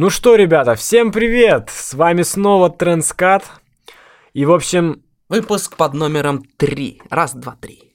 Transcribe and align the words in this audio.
Ну 0.00 0.08
что, 0.08 0.34
ребята, 0.34 0.76
всем 0.76 1.12
привет! 1.12 1.68
С 1.68 1.92
вами 1.92 2.22
снова 2.22 2.70
Трендскат. 2.70 3.44
И, 4.32 4.46
в 4.46 4.52
общем... 4.52 5.02
Выпуск 5.28 5.76
под 5.76 5.92
номером 5.92 6.42
3. 6.56 7.02
Раз, 7.10 7.34
два, 7.34 7.54
три. 7.60 7.94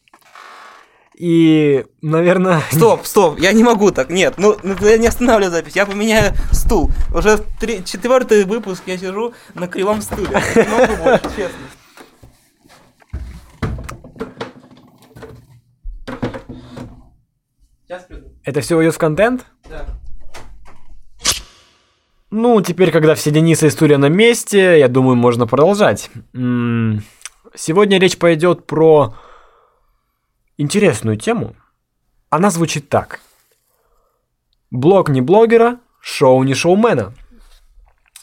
И, 1.18 1.84
наверное... 2.04 2.62
Стоп, 2.71 3.07
стоп, 3.07 3.39
я 3.39 3.54
не 3.54 3.64
могу 3.64 3.89
так, 3.89 4.12
нет, 4.12 4.36
ну, 4.38 4.56
ну 4.62 4.76
я 4.82 5.00
не 5.00 5.07
останавливаю 5.07 5.52
запись, 5.52 5.76
я 5.76 5.88
поменяю 5.88 6.34
стул. 6.52 6.92
Уже 7.12 7.39
три, 7.60 7.84
четвертый 7.84 8.46
выпуск 8.46 8.84
я 8.86 9.00
сижу 9.00 9.34
на 9.56 9.68
кривом 9.68 10.04
стуле. 10.04 10.40
Не 10.56 10.68
могу 10.70 11.04
больше, 11.04 11.24
честно. 11.36 11.65
Сейчас 17.87 18.04
приду. 18.04 18.28
Это 18.43 18.62
все 18.62 18.78
уйдет 18.78 18.93
в 18.93 19.00
контент? 19.00 19.48
Ну, 22.38 22.60
теперь, 22.62 22.92
когда 22.92 23.16
все 23.16 23.32
Дениса 23.32 23.68
и 23.68 23.70
Стулья 23.70 23.98
на 23.98 24.10
месте, 24.10 24.78
я 24.78 24.89
думаю, 24.89 25.16
можно 25.16 25.48
продолжать. 25.48 26.12
Сегодня 26.34 27.98
речь 27.98 28.18
пойдет 28.18 28.68
про 28.68 29.16
интересную 30.57 31.16
тему. 31.16 31.56
Она 32.30 32.50
звучит 32.50 32.90
так. 32.90 33.22
Блог 34.70 35.08
не 35.08 35.22
блогера, 35.22 35.80
шоу 36.02 36.44
не 36.44 36.53
шоумена. 36.53 37.14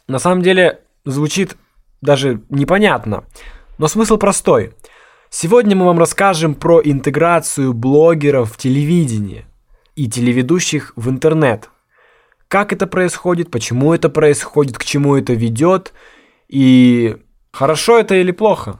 На 0.08 0.18
самом 0.18 0.42
деле, 0.42 0.82
звучит 1.06 1.56
даже 2.02 2.42
непонятно, 2.50 3.24
но 3.78 3.88
смысл 3.88 4.18
простой. 4.18 4.74
Сегодня 5.30 5.74
мы 5.74 5.86
вам 5.86 5.98
расскажем 5.98 6.54
про 6.54 6.82
интеграцию 6.84 7.72
блогеров 7.72 8.52
в 8.52 8.58
телевидение 8.58 9.46
и 9.96 10.06
телеведущих 10.06 10.92
в 10.96 11.08
интернет. 11.08 11.70
Как 12.52 12.70
это 12.70 12.86
происходит, 12.86 13.50
почему 13.50 13.94
это 13.94 14.10
происходит, 14.10 14.76
к 14.76 14.84
чему 14.84 15.16
это 15.16 15.32
ведет 15.32 15.94
и 16.48 17.16
хорошо 17.50 17.98
это 17.98 18.14
или 18.16 18.30
плохо. 18.30 18.78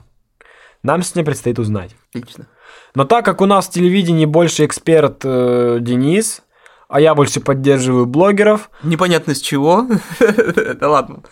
Нам 0.83 1.03
сегодня 1.03 1.25
предстоит 1.25 1.59
узнать. 1.59 1.97
Отлично. 2.11 2.48
Но 2.95 3.06
так 3.06 3.25
как 3.25 3.41
у 3.41 3.47
нас 3.47 3.67
в 3.67 3.70
телевидении 3.70 4.27
больше 4.27 4.67
эксперт 4.67 5.23
э, 5.25 5.78
Денис, 5.81 6.43
а 6.91 7.00
я 7.00 7.15
больше 7.15 7.41
поддерживаю 7.41 8.05
блогеров, 8.05 8.69
Непонятно 8.83 9.34
с 9.34 9.41
чего. 9.41 9.87
Да 10.78 10.91
ладно. 10.91 11.23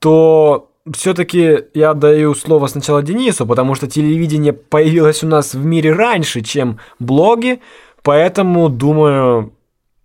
то 0.00 0.72
все-таки 0.92 1.66
я 1.72 1.94
даю 1.94 2.34
слово 2.34 2.66
сначала 2.66 3.00
Денису, 3.00 3.46
потому 3.46 3.76
что 3.76 3.86
телевидение 3.86 4.54
появилось 4.54 5.22
у 5.22 5.28
нас 5.28 5.54
в 5.54 5.64
мире 5.64 5.92
раньше, 5.92 6.40
чем 6.40 6.80
блоги, 6.98 7.60
поэтому, 8.02 8.68
думаю, 8.68 9.53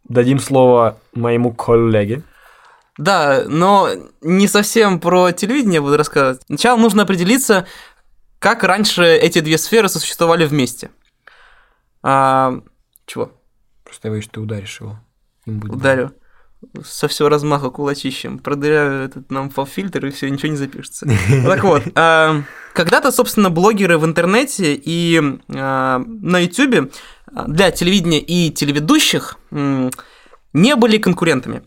дадим 0.10 0.40
слово 0.40 0.98
моему 1.14 1.54
коллеге. 1.54 2.24
Да, 2.98 3.46
но 3.48 3.90
не 4.22 4.48
совсем 4.50 5.00
про 5.00 5.32
телевидение 5.32 5.80
буду 5.80 5.96
рассказывать. 5.96 6.42
Сначала 6.48 6.78
нужно 6.78 7.04
определиться, 7.04 7.66
как 8.40 8.64
раньше 8.64 9.06
эти 9.06 9.40
две 9.40 9.58
сферы 9.58 9.88
сосуществовали 9.88 10.46
вместе. 10.46 10.92
А, 12.04 12.60
чего? 13.06 13.32
Просто 13.86 14.10
я 14.10 14.12
боюсь, 14.12 14.26
что 14.26 14.34
ты 14.34 14.40
ударишь 14.42 14.82
его. 14.82 15.00
Ударю. 15.46 16.12
Со 16.84 17.08
всего 17.08 17.30
размаха 17.30 17.70
кулачищем. 17.70 18.38
Продыряю 18.38 19.06
этот 19.06 19.32
нам 19.32 19.50
фильтр 19.50 20.08
и 20.08 20.12
все, 20.12 20.30
ничего 20.30 20.52
не 20.52 20.58
запишется. 20.58 21.08
Так 21.46 21.64
вот, 21.64 21.84
а, 21.96 22.44
когда-то, 22.74 23.12
собственно, 23.12 23.50
блогеры 23.50 23.98
в 23.98 24.04
интернете 24.04 24.74
и 24.76 25.22
а, 25.56 26.00
на 26.06 26.40
Ютубе 26.40 26.90
для 27.48 27.72
телевидения 27.72 28.20
и 28.20 28.52
телеведущих 28.52 29.38
не 29.52 30.76
были 30.76 30.98
конкурентами. 30.98 31.64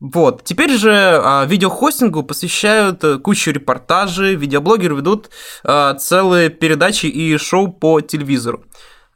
Вот. 0.00 0.44
Теперь 0.44 0.76
же 0.76 0.92
а, 0.92 1.46
видеохостингу 1.46 2.24
посвящают 2.24 3.02
э, 3.04 3.18
кучу 3.18 3.52
репортажей, 3.52 4.34
видеоблогеры 4.34 4.96
ведут 4.96 5.30
а, 5.62 5.94
целые 5.94 6.50
передачи 6.50 7.06
и 7.06 7.38
шоу 7.38 7.72
по 7.72 8.02
телевизору. 8.02 8.64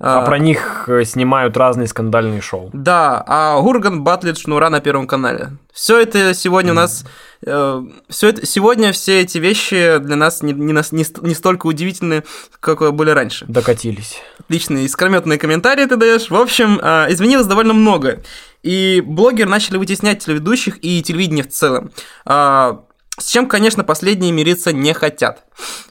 А 0.01 0.25
про 0.25 0.39
них 0.39 0.85
э, 0.89 1.05
снимают 1.05 1.57
разные 1.57 1.89
скандальные 1.89 2.41
шоу. 2.41 2.71
Да, 2.73 3.23
а 3.27 3.61
Гурган 3.61 4.05
батлит 4.05 4.39
Шнура 4.39 4.69
на 4.69 4.81
Первом 4.81 5.09
канале. 5.09 5.51
Все 5.73 5.99
это 5.99 6.35
сегодня 6.35 6.73
у 6.73 6.77
нас... 6.77 7.05
все 7.41 8.29
это, 8.29 8.47
сегодня 8.47 8.93
все 8.93 9.23
эти 9.23 9.39
вещи 9.39 9.99
для 9.99 10.15
нас 10.17 10.43
не, 10.43 10.53
не, 10.53 10.73
не, 10.73 11.27
не 11.27 11.35
столько 11.35 11.67
удивительны, 11.67 12.23
как 12.61 12.95
были 12.95 13.11
раньше. 13.11 13.45
Докатились. 13.49 14.23
Отличные 14.39 14.87
искрометные 14.87 15.39
комментарии 15.39 15.85
ты 15.87 15.97
даешь. 15.97 16.31
В 16.31 16.37
общем, 16.37 16.79
а, 16.81 17.07
изменилось 17.11 17.47
довольно 17.47 17.75
много. 17.75 18.23
И 18.63 19.03
блогеры 19.05 19.51
начали 19.51 19.79
вытеснять 19.79 20.25
телеведущих 20.25 20.79
и 20.83 21.03
телевидение 21.03 21.45
в 21.45 21.49
целом. 21.49 21.91
А, 22.25 22.85
С 23.19 23.27
чем, 23.29 23.47
конечно, 23.47 23.83
последние 23.85 24.33
мириться 24.33 24.73
не 24.73 24.93
хотят. 24.95 25.45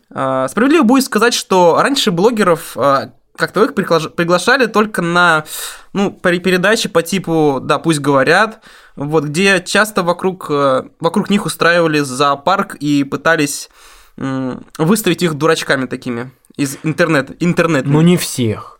А, 0.09 0.47
Справедливо 0.47 0.83
будет 0.83 1.03
сказать, 1.03 1.33
что 1.33 1.77
раньше 1.81 2.11
блогеров 2.11 2.77
а, 2.77 3.11
как 3.37 3.51
таковых 3.51 3.73
приглаш- 3.73 4.09
приглашали 4.09 4.65
только 4.65 5.01
на 5.01 5.45
ну, 5.93 6.09
пер- 6.09 6.39
передачи 6.39 6.89
по 6.89 7.01
типу 7.01 7.59
«Да, 7.61 7.79
пусть 7.79 7.99
говорят», 7.99 8.61
вот, 8.95 9.25
где 9.25 9.63
часто 9.63 10.03
вокруг, 10.03 10.47
э, 10.49 10.83
вокруг 10.99 11.29
них 11.29 11.45
устраивали 11.45 11.99
зоопарк 11.99 12.75
и 12.75 13.03
пытались 13.03 13.69
выставить 14.17 15.21
их 15.21 15.35
дурачками 15.35 15.85
такими 15.85 16.31
из 16.55 16.77
интернета. 16.81 17.35
интернет 17.39 17.85
Ну, 17.85 18.01
не 18.01 18.17
всех. 18.17 18.79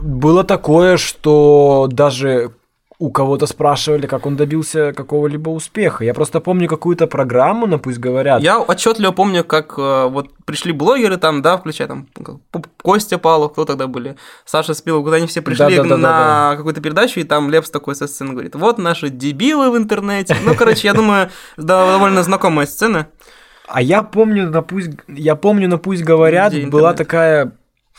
Было 0.00 0.42
такое, 0.42 0.96
что 0.96 1.88
даже 1.90 2.52
у 3.02 3.10
кого-то 3.10 3.46
спрашивали, 3.46 4.06
как 4.06 4.26
он 4.26 4.36
добился 4.36 4.92
какого-либо 4.92 5.50
успеха. 5.50 6.04
Я 6.04 6.14
просто 6.14 6.38
помню 6.38 6.68
какую-то 6.68 7.08
программу, 7.08 7.66
на 7.66 7.78
пусть 7.78 7.98
говорят. 7.98 8.40
Я 8.40 8.60
отчетливо 8.60 9.10
помню, 9.10 9.42
как 9.42 9.74
э, 9.76 10.06
вот 10.06 10.30
пришли 10.44 10.70
блогеры 10.70 11.16
там, 11.16 11.42
да, 11.42 11.56
включая 11.56 11.88
там 11.88 12.06
Костя 12.80 13.18
Павлов, 13.18 13.52
кто 13.52 13.64
тогда 13.64 13.88
были, 13.88 14.14
Саша 14.44 14.72
Спилов, 14.74 15.02
куда 15.02 15.16
они 15.16 15.26
все 15.26 15.42
пришли 15.42 15.64
Да-да-да-да-да. 15.64 16.50
на 16.50 16.56
какую-то 16.56 16.80
передачу, 16.80 17.18
и 17.18 17.24
там 17.24 17.50
Лепс 17.50 17.70
такой 17.70 17.96
со 17.96 18.06
сцены 18.06 18.34
говорит, 18.34 18.54
вот 18.54 18.78
наши 18.78 19.08
дебилы 19.08 19.72
в 19.72 19.76
интернете. 19.76 20.36
Ну, 20.44 20.54
короче, 20.54 20.86
я 20.86 20.94
думаю, 20.94 21.28
да, 21.56 21.84
довольно 21.90 22.22
знакомая 22.22 22.66
сцена. 22.66 23.08
А 23.66 23.82
я 23.82 24.04
помню, 24.04 24.48
на 24.48 24.62
пусть, 24.62 24.90
я 25.08 25.34
помню, 25.34 25.68
на 25.68 25.78
пусть 25.78 26.04
говорят, 26.04 26.54
была 26.70 26.94
такая 26.94 27.50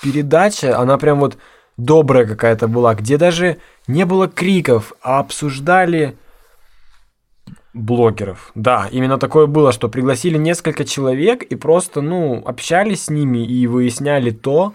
передача, 0.02 0.80
она 0.80 0.97
прям 0.97 1.20
вот 1.20 1.38
добрая 1.78 2.25
какая-то 2.25 2.67
была, 2.67 2.95
где 2.95 3.17
даже 3.17 3.57
не 3.88 4.06
было 4.06 4.28
криков, 4.28 4.94
а 5.01 5.19
обсуждали 5.19 6.17
блогеров. 7.73 8.51
Да, 8.56 8.88
именно 8.91 9.17
такое 9.17 9.47
было, 9.47 9.72
что 9.72 9.89
пригласили 9.89 10.38
несколько 10.38 10.85
человек 10.85 11.44
и 11.44 11.56
просто, 11.56 12.01
ну, 12.01 12.44
общались 12.45 13.06
с 13.06 13.09
ними 13.09 13.39
и 13.45 13.66
выясняли 13.67 14.29
то, 14.29 14.73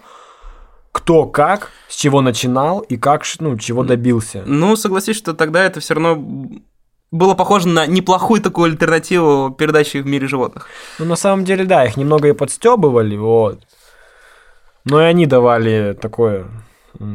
кто 0.91 1.25
как, 1.25 1.71
с 1.87 1.95
чего 1.95 2.21
начинал 2.21 2.79
и 2.79 2.97
как, 2.97 3.23
ну, 3.39 3.57
чего 3.57 3.83
добился. 3.83 4.43
Ну, 4.45 4.75
согласись, 4.75 5.17
что 5.17 5.33
тогда 5.33 5.63
это 5.63 5.79
все 5.79 5.93
равно 5.93 6.51
было 7.11 7.33
похоже 7.35 7.67
на 7.67 7.87
неплохую 7.87 8.41
такую 8.41 8.71
альтернативу 8.71 9.51
передачи 9.51 9.97
в 9.97 10.05
мире 10.05 10.27
животных. 10.27 10.67
Ну, 10.99 11.05
на 11.05 11.15
самом 11.15 11.45
деле, 11.45 11.63
да, 11.65 11.85
их 11.85 11.95
немного 11.95 12.27
и 12.27 12.33
подстебывали, 12.33 13.15
вот. 13.15 13.61
Но 14.85 15.01
и 15.01 15.05
они 15.05 15.25
давали 15.25 15.97
такое, 15.99 16.47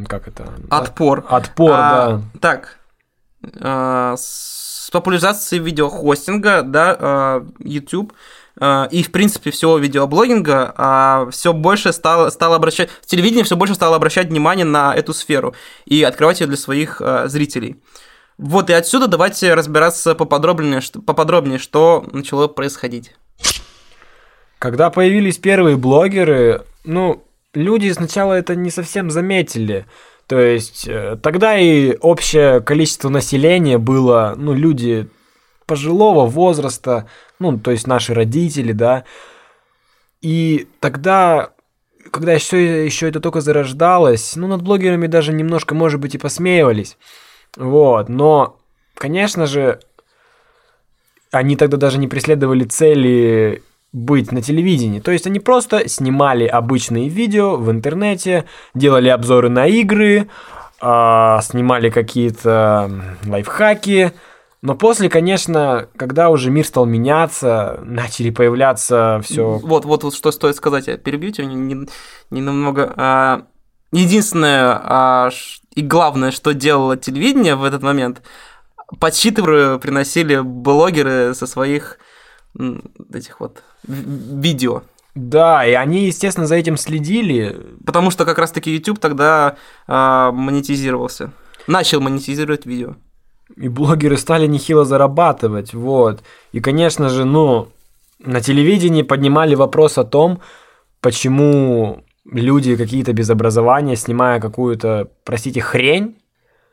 как 0.06 0.28
это? 0.28 0.52
Отпор. 0.70 1.24
Отпор, 1.28 1.70
А, 1.72 2.08
да. 2.08 2.22
Так, 2.40 2.78
а, 3.60 4.14
с 4.16 4.88
популяризацией 4.92 5.62
видеохостинга, 5.62 6.62
да, 6.62 6.96
а, 6.98 7.46
YouTube 7.58 8.12
а, 8.60 8.88
и, 8.90 9.02
в 9.02 9.10
принципе, 9.10 9.50
всего 9.50 9.78
видеоблогинга 9.78 11.28
все 11.30 11.52
больше 11.52 11.92
стало, 11.92 12.30
стало 12.30 12.56
обращать, 12.56 12.90
телевидение 13.04 13.44
все 13.44 13.56
больше 13.56 13.74
стало 13.74 13.96
обращать 13.96 14.28
внимание 14.28 14.64
на 14.64 14.94
эту 14.94 15.12
сферу 15.12 15.54
и 15.86 16.02
открывать 16.02 16.40
ее 16.40 16.46
для 16.46 16.56
своих 16.56 17.00
а, 17.00 17.28
зрителей. 17.28 17.82
Вот, 18.36 18.68
и 18.70 18.72
отсюда 18.72 19.06
давайте 19.06 19.54
разбираться 19.54 20.14
поподробнее, 20.14 20.80
что, 20.80 21.00
поподробнее, 21.00 21.58
что 21.58 22.04
начало 22.12 22.48
происходить. 22.48 23.14
Когда 24.58 24.90
появились 24.90 25.38
первые 25.38 25.76
блогеры, 25.76 26.64
ну, 26.84 27.22
люди 27.54 27.90
сначала 27.92 28.34
это 28.34 28.54
не 28.54 28.70
совсем 28.70 29.10
заметили. 29.10 29.86
То 30.26 30.38
есть 30.38 30.88
э, 30.88 31.18
тогда 31.22 31.58
и 31.58 31.96
общее 32.00 32.60
количество 32.60 33.08
населения 33.08 33.78
было, 33.78 34.34
ну, 34.36 34.54
люди 34.54 35.08
пожилого 35.66 36.26
возраста, 36.26 37.08
ну, 37.38 37.58
то 37.58 37.70
есть 37.70 37.86
наши 37.86 38.14
родители, 38.14 38.72
да. 38.72 39.04
И 40.22 40.68
тогда, 40.80 41.50
когда 42.10 42.32
еще, 42.32 42.86
еще 42.86 43.08
это 43.08 43.20
только 43.20 43.40
зарождалось, 43.40 44.36
ну, 44.36 44.46
над 44.46 44.62
блогерами 44.62 45.06
даже 45.06 45.32
немножко, 45.32 45.74
может 45.74 46.00
быть, 46.00 46.14
и 46.14 46.18
посмеивались. 46.18 46.96
Вот, 47.56 48.08
но, 48.08 48.58
конечно 48.94 49.46
же, 49.46 49.80
они 51.30 51.56
тогда 51.56 51.76
даже 51.76 51.98
не 51.98 52.08
преследовали 52.08 52.64
цели 52.64 53.62
быть 53.94 54.32
на 54.32 54.42
телевидении. 54.42 54.98
То 54.98 55.12
есть 55.12 55.26
они 55.26 55.38
просто 55.38 55.88
снимали 55.88 56.46
обычные 56.46 57.08
видео 57.08 57.56
в 57.56 57.70
интернете, 57.70 58.44
делали 58.74 59.08
обзоры 59.08 59.48
на 59.48 59.68
игры, 59.68 60.28
а, 60.80 61.40
снимали 61.42 61.90
какие-то 61.90 62.90
лайфхаки, 63.24 64.12
Но 64.62 64.74
после, 64.74 65.08
конечно, 65.08 65.88
когда 65.96 66.30
уже 66.30 66.50
мир 66.50 66.66
стал 66.66 66.86
меняться, 66.86 67.80
начали 67.84 68.30
появляться 68.30 69.20
все. 69.22 69.58
Вот, 69.58 69.84
вот, 69.84 70.02
вот 70.02 70.14
что 70.14 70.32
стоит 70.32 70.56
сказать, 70.56 70.88
я 70.88 70.96
перебью 70.96 71.30
тебя 71.30 71.46
не, 71.46 71.54
не, 71.54 71.86
не 72.30 72.40
намного. 72.40 72.92
А, 72.96 73.42
единственное 73.92 74.80
а, 74.82 75.30
и 75.74 75.82
главное, 75.82 76.32
что 76.32 76.52
делало 76.52 76.96
телевидение 76.96 77.54
в 77.54 77.62
этот 77.62 77.82
момент, 77.82 78.22
подсчитывали, 78.98 79.78
приносили 79.78 80.40
блогеры 80.40 81.34
со 81.34 81.46
своих 81.46 81.98
этих 83.12 83.38
вот 83.38 83.62
видео. 83.86 84.82
Да, 85.14 85.64
и 85.64 85.72
они, 85.72 86.06
естественно, 86.06 86.46
за 86.46 86.56
этим 86.56 86.76
следили. 86.76 87.56
Потому 87.86 88.10
что 88.10 88.24
как 88.24 88.38
раз-таки 88.38 88.72
YouTube 88.72 88.98
тогда 88.98 89.56
а, 89.86 90.32
монетизировался. 90.32 91.32
Начал 91.66 92.00
монетизировать 92.00 92.66
видео. 92.66 92.96
И 93.56 93.68
блогеры 93.68 94.16
стали 94.16 94.46
нехило 94.46 94.84
зарабатывать, 94.84 95.74
вот. 95.74 96.22
И, 96.52 96.60
конечно 96.60 97.08
же, 97.08 97.24
ну, 97.24 97.68
на 98.18 98.40
телевидении 98.40 99.02
поднимали 99.02 99.54
вопрос 99.54 99.98
о 99.98 100.04
том, 100.04 100.40
почему 101.00 102.02
люди 102.24 102.74
какие-то 102.76 103.12
без 103.12 103.30
образования, 103.30 103.96
снимая 103.96 104.40
какую-то, 104.40 105.10
простите, 105.24 105.60
хрень, 105.60 106.16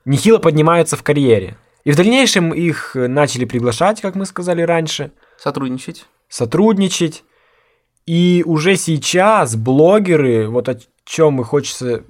нехило 0.06 0.40
поднимаются 0.40 0.96
в 0.96 1.04
карьере. 1.04 1.58
И 1.84 1.92
в 1.92 1.96
дальнейшем 1.96 2.54
их 2.54 2.92
начали 2.96 3.46
приглашать, 3.46 4.02
как 4.02 4.16
мы 4.16 4.26
сказали 4.26 4.62
раньше. 4.62 5.12
Сотрудничать. 5.38 6.06
Сотрудничать. 6.32 7.26
И 8.06 8.42
уже 8.46 8.78
сейчас 8.78 9.56
блогеры, 9.58 10.48
вот 10.48 10.70
о 10.70 10.80
чем 11.04 11.42
и 11.42 11.44
хочется, 11.44 12.06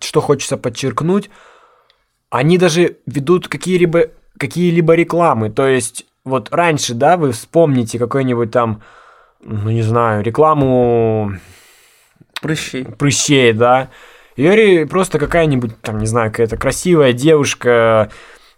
что 0.00 0.20
хочется 0.20 0.56
подчеркнуть, 0.56 1.30
они 2.30 2.58
даже 2.58 2.98
ведут 3.06 3.48
какие-либо 3.48 4.10
какие-либо 4.38 4.94
рекламы. 4.94 5.50
То 5.50 5.66
есть, 5.66 6.06
вот 6.24 6.52
раньше, 6.52 6.94
да, 6.94 7.16
вы 7.16 7.32
вспомните 7.32 7.98
какой-нибудь 7.98 8.52
там, 8.52 8.82
ну 9.40 9.70
не 9.70 9.82
знаю, 9.82 10.22
рекламу 10.22 11.32
прыщей. 12.40 12.84
Прыщей, 12.84 13.52
да. 13.52 13.90
И 14.36 14.86
просто 14.88 15.18
какая-нибудь, 15.18 15.80
там, 15.80 15.98
не 15.98 16.06
знаю, 16.06 16.30
какая-то 16.30 16.56
красивая 16.56 17.12
девушка 17.12 18.12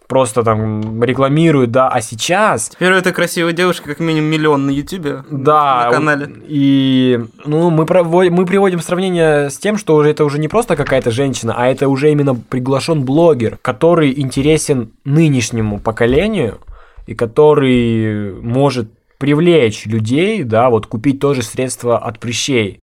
просто 0.09 0.43
там 0.43 1.03
рекламируют, 1.03 1.69
да, 1.69 1.87
а 1.87 2.01
сейчас... 2.01 2.69
Теперь 2.69 2.93
это 2.93 3.13
красивая 3.13 3.53
девушка, 3.53 3.89
как 3.89 3.99
минимум 3.99 4.31
миллион 4.31 4.65
на 4.65 4.71
Ютубе, 4.71 5.23
да, 5.29 5.85
на 5.85 5.91
канале. 5.91 6.35
И, 6.47 7.19
ну, 7.45 7.69
мы, 7.69 7.85
проводим, 7.85 8.33
мы 8.33 8.47
приводим 8.47 8.81
сравнение 8.81 9.51
с 9.51 9.59
тем, 9.59 9.77
что 9.77 9.95
уже 9.95 10.09
это 10.09 10.25
уже 10.25 10.39
не 10.39 10.47
просто 10.47 10.75
какая-то 10.75 11.11
женщина, 11.11 11.53
а 11.55 11.67
это 11.67 11.87
уже 11.87 12.11
именно 12.11 12.33
приглашен 12.33 13.05
блогер, 13.05 13.59
который 13.61 14.19
интересен 14.19 14.93
нынешнему 15.05 15.79
поколению 15.79 16.57
и 17.05 17.13
который 17.13 18.33
может 18.41 18.89
привлечь 19.19 19.85
людей, 19.85 20.41
да, 20.41 20.71
вот 20.71 20.87
купить 20.87 21.19
тоже 21.19 21.43
средства 21.43 21.99
от 21.99 22.19
прыщей. 22.19 22.79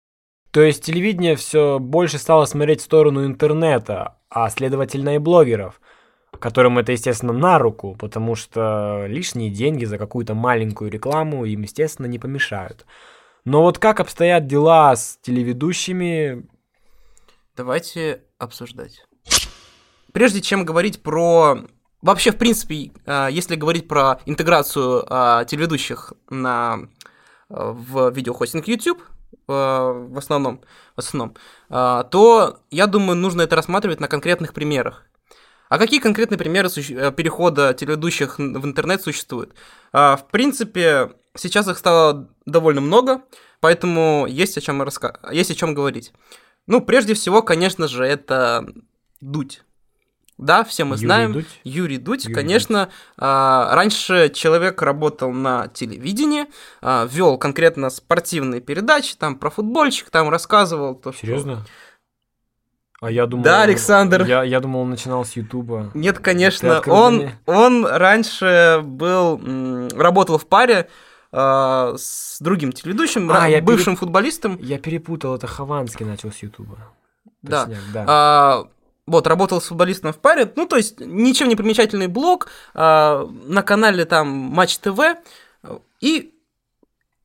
То 0.50 0.61
есть 0.61 0.85
телевидение 0.85 1.37
все 1.37 1.79
больше 1.79 2.19
стало 2.19 2.44
смотреть 2.44 2.82
в 2.82 2.85
сторону 2.85 3.25
интернета, 3.25 4.17
а 4.29 4.50
следовательно 4.50 5.15
и 5.15 5.19
блогеров 5.19 5.81
которым 6.44 6.76
это, 6.76 6.93
естественно, 6.93 7.32
на 7.32 7.58
руку, 7.58 7.96
потому 7.99 8.35
что 8.35 9.06
лишние 9.06 9.49
деньги 9.49 9.87
за 9.87 9.96
какую-то 9.96 10.35
маленькую 10.35 10.91
рекламу 10.91 11.46
им, 11.46 11.62
естественно, 11.62 12.05
не 12.05 12.19
помешают. 12.19 12.85
Но 13.46 13.62
вот 13.62 13.79
как 13.79 13.99
обстоят 13.99 14.46
дела 14.46 14.94
с 14.94 15.17
телеведущими? 15.23 16.46
Давайте 17.56 18.25
обсуждать. 18.37 19.06
Прежде 20.12 20.43
чем 20.43 20.67
говорить 20.67 21.02
про... 21.02 21.61
Вообще, 22.02 22.31
в 22.31 22.37
принципе, 22.37 22.91
а, 23.06 23.29
если 23.29 23.56
говорить 23.56 23.88
про 23.88 24.20
интеграцию 24.26 25.02
а, 25.08 25.46
телеведущих 25.46 26.12
на, 26.29 26.91
а, 27.49 27.73
в 27.73 28.11
видеохостинг 28.11 28.69
YouTube, 28.69 29.02
в 29.46 30.19
основном, 30.19 30.61
в 30.94 31.00
основном, 31.00 31.35
то, 31.69 32.58
я 32.70 32.87
думаю, 32.87 33.17
нужно 33.17 33.43
это 33.43 33.56
рассматривать 33.56 34.00
на 34.00 34.08
конкретных 34.08 34.55
примерах. 34.55 35.06
А 35.75 35.79
какие 35.79 35.99
конкретные 35.99 36.38
примеры 36.38 36.69
э, 36.69 37.11
перехода 37.11 37.75
телеведущих 37.75 38.38
в 38.38 38.65
интернет 38.65 39.03
существуют? 39.03 39.55
А, 39.93 40.17
в 40.17 40.29
принципе, 40.29 41.11
сейчас 41.37 41.67
их 41.67 41.79
стало 41.79 42.29
довольно 42.47 42.81
много, 42.81 43.23
поэтому 43.59 44.25
есть 44.29 44.56
о 44.56 44.61
чем, 44.61 44.81
раска... 44.82 45.19
есть 45.32 45.50
о 45.50 45.55
чем 45.56 45.75
говорить. 45.75 46.12
Ну, 46.69 46.81
прежде 46.81 47.15
всего, 47.15 47.43
конечно 47.43 47.88
же, 47.88 48.05
это 48.05 48.69
Дудь. 49.21 49.65
Да, 50.38 50.62
все 50.62 50.85
мы 50.85 50.94
Юрий 50.94 51.06
знаем. 51.06 51.32
Дудь? 51.32 51.61
Юрий 51.65 51.99
Дудь, 51.99 52.23
Юрий 52.23 52.35
конечно. 52.37 52.85
Дудь. 52.85 52.94
А, 53.19 53.75
раньше 53.75 54.31
человек 54.32 54.81
работал 54.81 55.32
на 55.32 55.67
телевидении, 55.67 56.47
а, 56.82 57.09
вел 57.11 57.37
конкретно 57.37 57.91
спортивные 57.91 58.61
передачи, 58.61 59.17
там 59.17 59.37
про 59.37 59.50
футбольчик, 59.50 60.09
там 60.11 60.29
рассказывал. 60.29 60.94
То, 60.94 61.12
Серьезно? 61.12 61.56
Что... 61.56 61.67
А 63.05 63.11
я 63.11 63.27
думал, 63.27 63.45
да, 63.45 63.62
Александр. 63.65 64.25
Я, 64.25 64.45
я 64.45 64.61
думал, 64.61 64.81
он 64.81 64.89
начинал 64.89 65.27
с 65.27 65.33
Ютуба. 65.33 65.91
Нет, 65.93 66.21
конечно. 66.21 66.81
Он, 66.87 67.29
он 67.45 67.85
раньше 67.85 68.81
был, 68.83 69.91
работал 69.95 70.39
в 70.39 70.47
паре 70.47 70.89
э, 71.31 71.95
с 71.99 72.39
другим 72.41 72.73
телеведущим, 72.73 73.31
а, 73.31 73.47
я 73.47 73.61
бывшим 73.61 73.93
переп... 73.93 73.99
футболистом. 73.99 74.59
Я 74.59 74.79
перепутал, 74.79 75.35
это 75.35 75.47
Хованский 75.47 76.06
начал 76.06 76.33
с 76.33 76.39
Ютуба. 76.39 76.79
Да. 77.43 77.69
да. 77.93 78.05
А, 78.09 78.69
вот, 79.06 79.27
работал 79.27 79.61
с 79.61 79.67
футболистом 79.67 80.15
в 80.15 80.19
паре. 80.19 80.51
Ну, 80.56 80.65
то 80.65 80.77
есть, 80.77 80.99
ничем 80.99 81.51
не 81.51 81.56
примечательный 81.56 82.06
блог 82.06 82.49
а, 82.73 83.29
на 83.45 83.62
канале 83.62 84.06
там 84.06 84.29
Матч 84.29 84.79
ТВ. 84.79 84.99
И, 86.01 86.33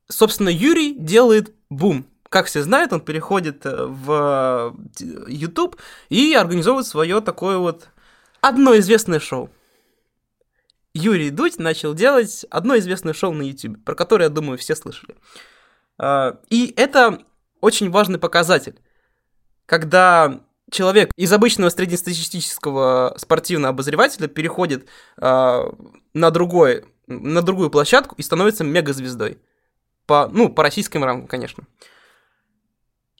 собственно, 0.09 0.49
Юрий 0.49 0.93
делает 0.93 1.53
бум 1.69 2.05
как 2.29 2.45
все 2.45 2.61
знают, 2.61 2.93
он 2.93 3.01
переходит 3.01 3.65
э, 3.65 3.85
в 3.85 4.75
э, 5.01 5.01
YouTube 5.27 5.77
и 6.09 6.33
организовывает 6.33 6.87
свое 6.87 7.21
такое 7.21 7.57
вот 7.57 7.89
одно 8.39 8.77
известное 8.77 9.19
шоу. 9.19 9.49
Юрий 10.93 11.29
Дудь 11.29 11.59
начал 11.59 11.93
делать 11.93 12.45
одно 12.49 12.77
известное 12.77 13.13
шоу 13.13 13.33
на 13.33 13.43
YouTube, 13.43 13.83
про 13.83 13.95
которое, 13.95 14.25
я 14.25 14.29
думаю, 14.29 14.57
все 14.57 14.75
слышали. 14.75 15.15
А, 15.97 16.39
и 16.49 16.73
это 16.77 17.19
очень 17.61 17.89
важный 17.89 18.19
показатель, 18.19 18.79
когда 19.65 20.39
человек 20.71 21.11
из 21.15 21.31
обычного 21.31 21.69
среднестатистического 21.69 23.15
спортивного 23.17 23.69
обозревателя 23.69 24.27
переходит 24.27 24.87
а, 25.17 25.73
на, 26.13 26.31
другой, 26.31 26.85
на 27.07 27.41
другую 27.41 27.69
площадку 27.69 28.15
и 28.17 28.23
становится 28.23 28.63
мегазвездой. 28.63 29.39
По, 30.05 30.27
ну, 30.31 30.49
по 30.49 30.63
российским 30.63 31.03
рамкам, 31.03 31.27
конечно. 31.27 31.65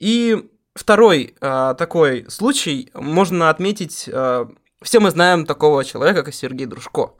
И 0.00 0.50
второй 0.74 1.34
э, 1.40 1.74
такой 1.78 2.26
случай 2.28 2.90
можно 2.94 3.50
отметить. 3.50 4.08
Э, 4.12 4.46
все 4.82 4.98
мы 4.98 5.10
знаем 5.10 5.46
такого 5.46 5.84
человека, 5.84 6.22
как 6.22 6.34
Сергей 6.34 6.66
Дружко. 6.66 7.12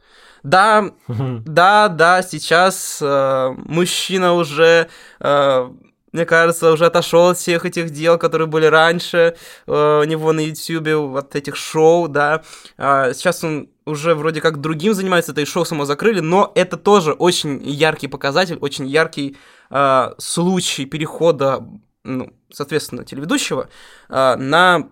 Да, 0.43 0.93
да, 1.07 1.89
да, 1.89 2.23
сейчас 2.23 2.99
э, 3.03 3.55
мужчина 3.59 4.33
уже, 4.33 4.89
э, 5.21 5.71
мне 6.13 6.25
кажется, 6.25 6.73
уже 6.73 6.87
отошел 6.87 7.29
от 7.29 7.37
всех 7.37 7.67
этих 7.67 7.91
дел, 7.91 8.17
которые 8.17 8.49
были 8.49 8.65
раньше 8.65 9.37
э, 9.67 10.01
у 10.01 10.05
него 10.05 10.33
на 10.33 10.41
YouTube, 10.41 11.15
от 11.17 11.37
этих 11.37 11.57
шоу, 11.57 12.09
да. 12.09 12.43
Э, 12.79 13.13
сейчас 13.15 13.45
он 13.45 13.69
уже 13.85 14.15
вроде 14.15 14.41
как 14.41 14.63
другим 14.63 14.95
занимается, 14.95 15.33
это 15.33 15.43
и 15.43 15.45
шоу 15.45 15.67
само 15.67 15.85
закрыли, 15.85 16.21
но 16.21 16.51
это 16.55 16.79
тоже 16.79 17.13
очень 17.13 17.61
яркий 17.63 18.09
показатель, 18.09 18.57
очень 18.63 18.87
яркий 18.87 19.37
э, 19.71 20.13
случай 20.17 20.87
перехода 20.87 21.67
ну, 22.05 22.33
соответственно, 22.51 23.05
телеведущего, 23.05 23.69
а, 24.09 24.37
на 24.37 24.89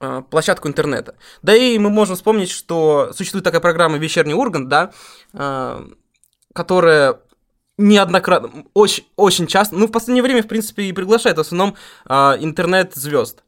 а, 0.00 0.22
площадку 0.22 0.68
интернета. 0.68 1.16
Да 1.42 1.54
и 1.54 1.78
мы 1.78 1.90
можем 1.90 2.16
вспомнить, 2.16 2.50
что 2.50 3.12
существует 3.12 3.44
такая 3.44 3.60
программа 3.60 3.98
«Вечерний 3.98 4.34
Ургант», 4.34 4.68
да, 4.68 4.92
а, 5.32 5.84
которая 6.54 7.20
неоднократно, 7.78 8.66
очень, 8.74 9.04
очень 9.16 9.46
часто, 9.46 9.74
ну, 9.76 9.86
в 9.86 9.90
последнее 9.90 10.22
время, 10.22 10.42
в 10.42 10.48
принципе, 10.48 10.84
и 10.84 10.92
приглашает 10.92 11.38
в 11.38 11.40
основном 11.40 11.74
интернет-звезд. 12.06 13.42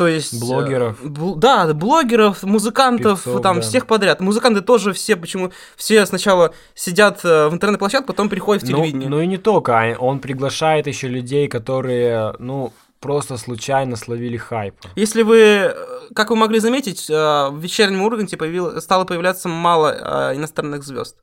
То 0.00 0.06
есть... 0.06 0.32
Э, 0.32 0.38
блогеров. 0.40 1.04
Бл- 1.04 1.36
да, 1.36 1.74
блогеров, 1.74 2.42
музыкантов, 2.42 3.22
Певцов, 3.22 3.42
там, 3.42 3.56
да. 3.56 3.60
всех 3.60 3.86
подряд. 3.86 4.20
Музыканты 4.20 4.62
тоже 4.62 4.94
все, 4.94 5.14
почему... 5.14 5.52
Все 5.76 6.06
сначала 6.06 6.54
сидят 6.74 7.22
э, 7.22 7.48
в 7.48 7.52
интернет-площадке, 7.52 8.06
потом 8.06 8.30
приходят 8.30 8.62
в 8.62 8.70
ну, 8.70 8.78
телевидение. 8.78 9.10
Ну, 9.10 9.16
ну 9.16 9.22
и 9.22 9.26
не 9.26 9.36
только, 9.36 9.78
а 9.78 9.94
он 9.98 10.20
приглашает 10.20 10.86
еще 10.86 11.06
людей, 11.06 11.48
которые, 11.48 12.34
ну, 12.38 12.72
просто 12.98 13.36
случайно 13.36 13.96
словили 13.96 14.38
хайп. 14.38 14.74
Если 14.96 15.20
вы, 15.20 15.36
э, 15.36 15.74
как 16.14 16.30
вы 16.30 16.36
могли 16.36 16.60
заметить, 16.60 17.06
в 17.10 17.58
вечернем 17.58 18.00
Урганте 18.00 18.38
появил, 18.38 18.80
стало 18.80 19.04
появляться 19.04 19.50
мало 19.50 20.32
иностранных 20.34 20.82
звезд. 20.82 21.18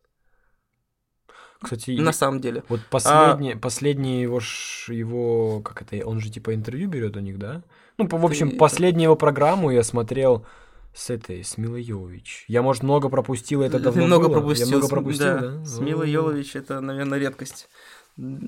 Кстати, 1.59 1.89
на 1.99 2.13
самом 2.13 2.41
деле. 2.41 2.63
Вот 2.69 2.81
последний, 2.91 3.53
а... 3.53 3.57
последний 3.57 4.21
его, 4.21 4.39
его, 4.87 5.61
как 5.61 5.81
это, 5.81 6.07
он 6.07 6.19
же 6.19 6.29
типа 6.29 6.53
интервью 6.53 6.87
берет 6.87 7.17
у 7.17 7.21
них, 7.21 7.39
да? 7.39 7.63
Ну, 7.97 8.07
в 8.07 8.25
общем, 8.25 8.51
Ты... 8.51 8.57
последнюю 8.57 9.05
его 9.05 9.15
программу 9.15 9.71
я 9.71 9.83
смотрел 9.83 10.45
с 10.93 11.09
этой, 11.09 11.43
с 11.43 11.57
Милой 11.57 11.81
Йовович. 11.81 12.45
Я, 12.47 12.61
может, 12.61 12.83
много 12.83 13.09
пропустил, 13.09 13.61
это 13.61 13.79
давно 13.79 14.05
много 14.05 14.27
было? 14.27 14.39
пропустил. 14.39 14.67
Я 14.67 14.77
много 14.77 14.87
пропустил, 14.87 15.25
да. 15.25 15.39
да? 15.39 15.65
С 15.65 15.79
Милой 15.79 16.07
О. 16.07 16.09
Йолович 16.09 16.55
это, 16.55 16.79
наверное, 16.79 17.19
редкость 17.19 17.69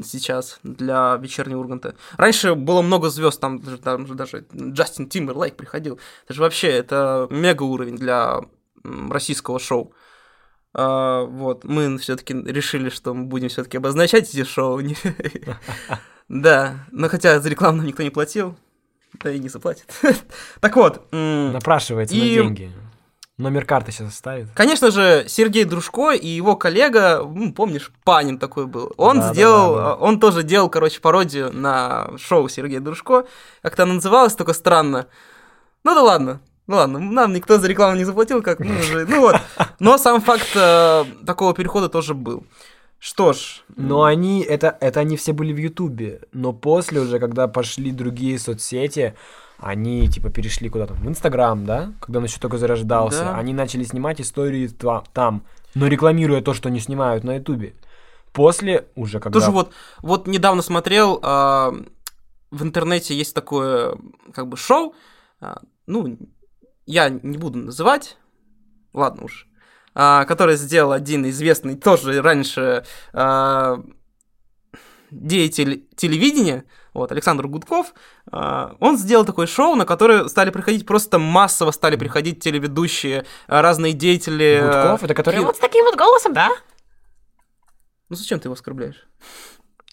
сейчас 0.03 0.59
для 0.63 1.15
вечернего 1.17 1.59
Урганта. 1.59 1.95
Раньше 2.17 2.55
было 2.55 2.81
много 2.81 3.09
звезд, 3.09 3.39
там, 3.39 3.59
там 3.59 4.07
же 4.07 4.15
даже 4.15 4.45
Джастин 4.53 5.09
Тимберлейк 5.09 5.55
приходил. 5.55 5.99
Это 6.25 6.33
же 6.33 6.41
вообще 6.41 6.69
это 6.69 7.27
мега 7.29 7.63
уровень 7.63 7.95
для 7.95 8.41
российского 8.83 9.59
шоу. 9.59 9.93
А, 10.73 11.23
вот, 11.23 11.63
мы 11.63 11.97
все-таки 11.97 12.33
решили, 12.33 12.89
что 12.89 13.13
мы 13.13 13.25
будем 13.25 13.49
все-таки 13.49 13.77
обозначать 13.77 14.29
эти 14.29 14.43
шоу. 14.43 14.81
Да, 16.29 16.85
но 16.91 17.09
хотя 17.09 17.39
за 17.39 17.49
рекламу 17.49 17.81
никто 17.81 18.03
не 18.03 18.11
платил, 18.11 18.55
да 19.13 19.31
и 19.31 19.39
не 19.39 19.49
заплатит. 19.49 19.85
Так 20.59 20.75
вот, 20.75 21.07
Напрашивается 21.11 22.15
на 22.15 22.19
И- 22.19 22.33
деньги. 22.35 22.71
Номер 23.37 23.63
карты 23.65 23.93
сейчас 23.93 24.09
оставит. 24.09 24.47
Конечно 24.53 24.91
же, 24.91 25.23
Сергей 25.29 25.63
Дружко 25.63 26.11
и 26.11 26.27
его 26.27 26.57
коллега, 26.57 27.23
помнишь, 27.55 27.89
Панин 28.03 28.37
такой 28.37 28.67
был, 28.67 28.91
он 28.97 29.19
Да, 29.21 29.27
да, 29.29 29.33
сделал, 29.33 29.75
да, 29.75 29.81
да. 29.81 29.91
а, 29.93 29.95
он 29.95 30.19
тоже 30.19 30.43
делал, 30.43 30.69
короче, 30.69 30.99
пародию 30.99 31.49
на 31.53 32.09
шоу 32.17 32.49
Сергея 32.49 32.81
Дружко. 32.81 33.25
Как-то 33.61 33.83
оно 33.83 33.93
называлось, 33.93 34.35
только 34.35 34.51
странно. 34.51 35.07
Ну 35.85 35.95
да 35.95 36.01
ладно, 36.03 36.41
ну 36.67 36.75
ладно, 36.75 36.99
нам 36.99 37.31
никто 37.31 37.57
за 37.59 37.67
рекламу 37.69 37.95
не 37.95 38.03
заплатил, 38.03 38.41
как 38.43 38.59
мы 38.59 38.77
уже, 38.77 39.05
ну 39.05 39.21
вот. 39.21 39.37
Но 39.79 39.97
сам 39.97 40.19
факт 40.19 40.49
э, 40.55 41.05
такого 41.25 41.53
перехода 41.53 41.87
тоже 41.87 42.13
был. 42.15 42.45
Что 42.99 43.31
ж, 43.31 43.63
Но 43.77 44.03
они, 44.03 44.41
это, 44.41 44.77
это 44.81 44.99
они 44.99 45.15
все 45.15 45.31
были 45.31 45.53
в 45.53 45.57
Ютубе. 45.57 46.21
Но 46.33 46.51
после 46.51 46.99
уже, 46.99 47.17
когда 47.19 47.47
пошли 47.47 47.91
другие 47.91 48.37
соцсети, 48.37 49.15
они 49.57 50.09
типа 50.09 50.29
перешли 50.29 50.69
куда-то 50.69 50.93
в 50.93 51.07
Инстаграм, 51.07 51.65
да? 51.65 51.93
Когда 52.01 52.19
он 52.19 52.25
еще 52.25 52.39
только 52.39 52.57
зарождался. 52.57 53.23
Да. 53.23 53.37
Они 53.37 53.53
начали 53.53 53.83
снимать 53.83 54.19
истории 54.19 54.69
там, 55.13 55.43
но 55.75 55.87
рекламируя 55.87 56.41
то, 56.41 56.53
что 56.53 56.69
не 56.69 56.79
снимают 56.79 57.23
на 57.23 57.35
Ютубе. 57.35 57.73
После 58.33 58.87
уже 58.95 59.19
когда... 59.19 59.39
Тоже 59.39 59.51
вот, 59.51 59.71
вот 60.01 60.27
недавно 60.27 60.61
смотрел, 60.61 61.19
а, 61.23 61.73
в 62.51 62.63
интернете 62.63 63.15
есть 63.15 63.33
такое, 63.33 63.97
как 64.33 64.47
бы, 64.47 64.55
шоу, 64.55 64.93
а, 65.41 65.61
ну, 65.87 66.17
я 66.85 67.09
не 67.09 67.37
буду 67.37 67.59
называть, 67.59 68.17
ладно 68.93 69.25
уж, 69.25 69.47
а, 69.93 70.25
которое 70.25 70.57
сделал 70.57 70.91
один 70.91 71.27
известный, 71.29 71.75
тоже 71.75 72.21
раньше 72.21 72.85
а, 73.13 73.81
деятель 75.11 75.85
телевидения, 75.95 76.65
вот, 76.93 77.11
Александр 77.11 77.47
Гудков, 77.47 77.93
а, 78.31 78.75
он 78.79 78.97
сделал 78.97 79.25
такое 79.25 79.47
шоу, 79.47 79.75
на 79.75 79.85
которое 79.85 80.27
стали 80.27 80.49
приходить, 80.49 80.85
просто 80.85 81.19
массово 81.19 81.71
стали 81.71 81.95
приходить 81.95 82.41
телеведущие, 82.41 83.25
разные 83.47 83.93
деятели. 83.93 84.61
Гудков, 84.63 85.03
это 85.03 85.13
который... 85.13 85.41
Вот 85.41 85.57
с 85.57 85.59
таким 85.59 85.85
вот 85.85 85.95
голосом, 85.95 86.33
да? 86.33 86.49
Ну 88.09 88.15
зачем 88.15 88.39
ты 88.39 88.47
его 88.47 88.53
оскорбляешь? 88.53 89.07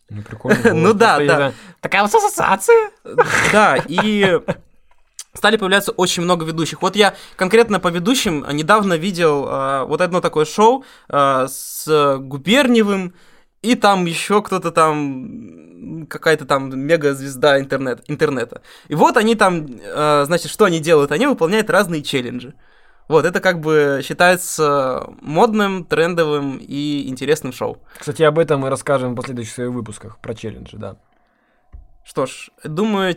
Ну, 0.09 0.23
прикольно. 0.23 0.59
Ну 0.75 0.95
да, 0.95 1.19
да. 1.19 1.53
Такая 1.81 2.03
вот 2.03 2.15
ассоциация. 2.15 2.91
Да, 3.53 3.77
и 3.89 4.41
стали 5.37 5.57
появляться 5.57 5.93
очень 5.93 6.23
много 6.23 6.45
ведущих. 6.45 6.83
Вот 6.83 6.97
я 6.97 7.15
конкретно 7.37 7.81
по 7.81 7.89
ведущим 7.89 8.45
недавно 8.53 8.95
видел 8.95 9.47
э, 9.49 9.85
вот 9.85 10.01
одно 10.01 10.21
такое 10.21 10.45
шоу 10.45 10.85
э, 11.09 11.47
с 11.49 12.17
Губерниевым, 12.19 13.15
и 13.63 13.75
там 13.75 14.05
еще 14.07 14.43
кто-то 14.43 14.71
там, 14.71 16.07
какая-то 16.09 16.45
там 16.45 16.79
мега-звезда 16.79 17.59
интернет, 17.59 18.05
интернета. 18.07 18.63
И 18.89 18.95
вот 18.95 19.17
они 19.17 19.35
там, 19.35 19.67
э, 19.83 20.25
значит, 20.27 20.51
что 20.51 20.65
они 20.67 20.79
делают? 20.79 21.13
Они 21.13 21.27
выполняют 21.27 21.71
разные 21.71 22.03
челленджи. 22.03 22.55
Вот, 23.09 23.25
это 23.25 23.41
как 23.41 23.61
бы 23.61 24.01
считается 24.05 25.07
модным, 25.21 25.85
трендовым 25.85 26.59
и 26.59 27.09
интересным 27.09 27.53
шоу. 27.53 27.79
Кстати, 27.99 28.23
об 28.23 28.39
этом 28.39 28.61
мы 28.61 28.71
расскажем 28.71 29.13
в 29.13 29.17
последующих 29.17 29.55
своих 29.55 29.71
выпусках 29.71 30.19
про 30.19 30.35
челленджи, 30.35 30.77
да. 30.77 30.97
Что 32.05 32.27
ж, 32.27 32.51
думаю, 32.65 33.17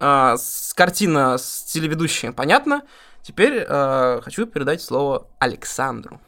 а, 0.00 0.36
с 0.36 0.72
картина 0.74 1.38
с 1.38 1.62
телеведущим 1.64 2.32
понятно. 2.32 2.82
Теперь 3.22 3.64
а, 3.68 4.20
хочу 4.22 4.46
передать 4.46 4.82
слово 4.82 5.26
Александру. 5.38 6.20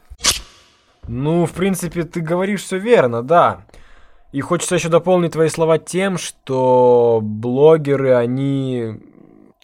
Ну, 1.07 1.45
в 1.45 1.51
принципе, 1.51 2.03
ты 2.03 2.21
говоришь 2.21 2.63
все 2.63 2.77
верно, 2.77 3.23
да. 3.23 3.65
И 4.31 4.41
хочется 4.41 4.75
еще 4.75 4.89
дополнить 4.89 5.33
твои 5.33 5.49
слова 5.49 5.77
тем, 5.77 6.17
что 6.17 7.19
блогеры, 7.21 8.13
они 8.13 9.01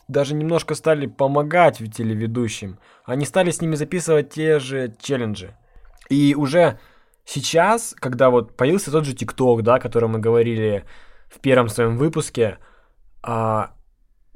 даже 0.07 0.33
немножко 0.33 0.75
стали 0.75 1.05
помогать 1.05 1.77
телеведущим. 1.77 2.79
Они 3.05 3.25
стали 3.25 3.51
с 3.51 3.61
ними 3.61 3.75
записывать 3.75 4.31
те 4.31 4.59
же 4.59 4.93
челленджи. 4.99 5.55
И 6.09 6.35
уже 6.35 6.79
сейчас, 7.25 7.95
когда 7.97 8.29
вот 8.29 8.57
появился 8.57 8.91
тот 8.91 9.05
же 9.05 9.13
ТикТок, 9.13 9.63
да, 9.63 9.75
о 9.75 9.79
котором 9.79 10.11
мы 10.11 10.19
говорили 10.19 10.83
в 11.29 11.39
первом 11.39 11.69
своем 11.69 11.97
выпуске, 11.97 12.57
а, 13.21 13.71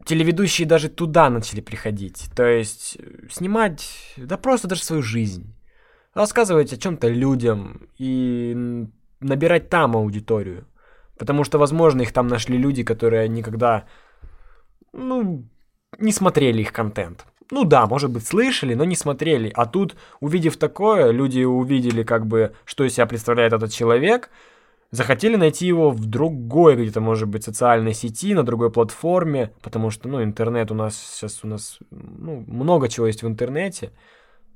телеведущие 0.06 0.68
даже 0.68 0.90
туда 0.90 1.30
начали 1.30 1.62
приходить. 1.62 2.30
То 2.36 2.46
есть 2.46 2.98
э, 3.00 3.28
снимать, 3.32 4.14
да 4.18 4.38
просто 4.38 4.68
даже 4.68 4.84
свою 4.84 5.02
жизнь 5.02 5.56
рассказывать 6.14 6.74
о 6.74 6.78
чем-то 6.78 7.08
людям 7.08 7.88
и 7.98 8.88
набирать 9.20 9.70
там 9.70 9.96
аудиторию. 9.96 10.68
Потому 11.18 11.44
что, 11.44 11.58
возможно, 11.60 12.02
их 12.02 12.12
там 12.12 12.28
нашли 12.28 12.58
люди, 12.58 12.84
которые 12.84 13.30
никогда, 13.30 13.86
ну, 14.94 15.46
не 16.00 16.12
смотрели 16.12 16.62
их 16.62 16.74
контент. 16.74 17.26
Ну 17.52 17.66
да, 17.66 17.86
может 17.86 18.12
быть, 18.12 18.26
слышали, 18.26 18.74
но 18.74 18.86
не 18.86 18.96
смотрели. 18.96 19.52
А 19.56 19.66
тут, 19.66 19.96
увидев 20.20 20.58
такое, 20.58 21.12
люди 21.12 21.44
увидели, 21.44 22.04
как 22.04 22.26
бы, 22.26 22.54
что 22.66 22.84
из 22.84 22.94
себя 22.94 23.06
представляет 23.06 23.54
этот 23.54 23.72
человек, 23.72 24.30
захотели 24.94 25.36
найти 25.38 25.66
его 25.66 25.90
в 25.90 26.06
другой, 26.06 26.76
где-то, 26.76 27.02
может 27.02 27.28
быть, 27.28 27.44
социальной 27.44 27.94
сети, 27.94 28.36
на 28.36 28.44
другой 28.44 28.72
платформе, 28.72 29.52
потому 29.64 29.90
что, 29.90 30.08
ну, 30.08 30.24
интернет 30.24 30.70
у 30.70 30.76
нас 30.76 30.96
сейчас, 30.96 31.44
у 31.44 31.48
нас, 31.48 31.80
ну, 31.90 32.44
много 32.48 32.88
чего 32.88 33.08
есть 33.08 33.24
в 33.24 33.28
интернете, 33.28 33.92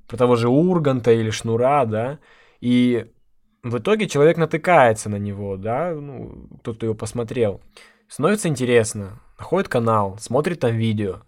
про 0.08 0.16
того 0.16 0.36
же 0.36 0.48
Урганта 0.48 1.12
или 1.12 1.32
Шнура, 1.32 1.86
да, 1.86 2.20
и 2.62 3.08
в 3.64 3.80
итоге 3.80 4.08
человек 4.08 4.38
натыкается 4.38 5.10
на 5.10 5.16
него, 5.16 5.58
да, 5.58 5.96
ну, 5.96 6.48
тот, 6.62 6.78
кто 6.78 6.86
его 6.86 6.96
посмотрел, 6.96 7.60
становится 8.08 8.48
интересно, 8.48 9.20
находит 9.40 9.70
канал, 9.70 10.20
смотрит 10.20 10.60
там 10.60 10.76
видео, 10.76 11.24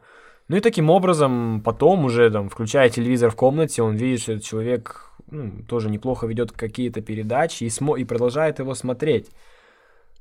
ну 0.50 0.58
и 0.58 0.62
таким 0.62 0.90
образом 0.90 1.62
потом 1.64 2.06
уже 2.06 2.30
там, 2.32 2.50
включая 2.50 2.90
телевизор 2.90 3.30
в 3.30 3.36
комнате, 3.36 3.84
он 3.84 3.96
видит, 3.96 4.22
что 4.22 4.34
этот 4.34 4.46
человек 4.46 5.12
ну, 5.30 5.64
тоже 5.68 5.90
неплохо 5.90 6.26
ведет 6.26 6.52
какие-то 6.52 7.02
передачи 7.02 7.66
и, 7.66 7.68
смо- 7.68 8.00
и 8.00 8.04
продолжает 8.04 8.58
его 8.58 8.74
смотреть. 8.74 9.30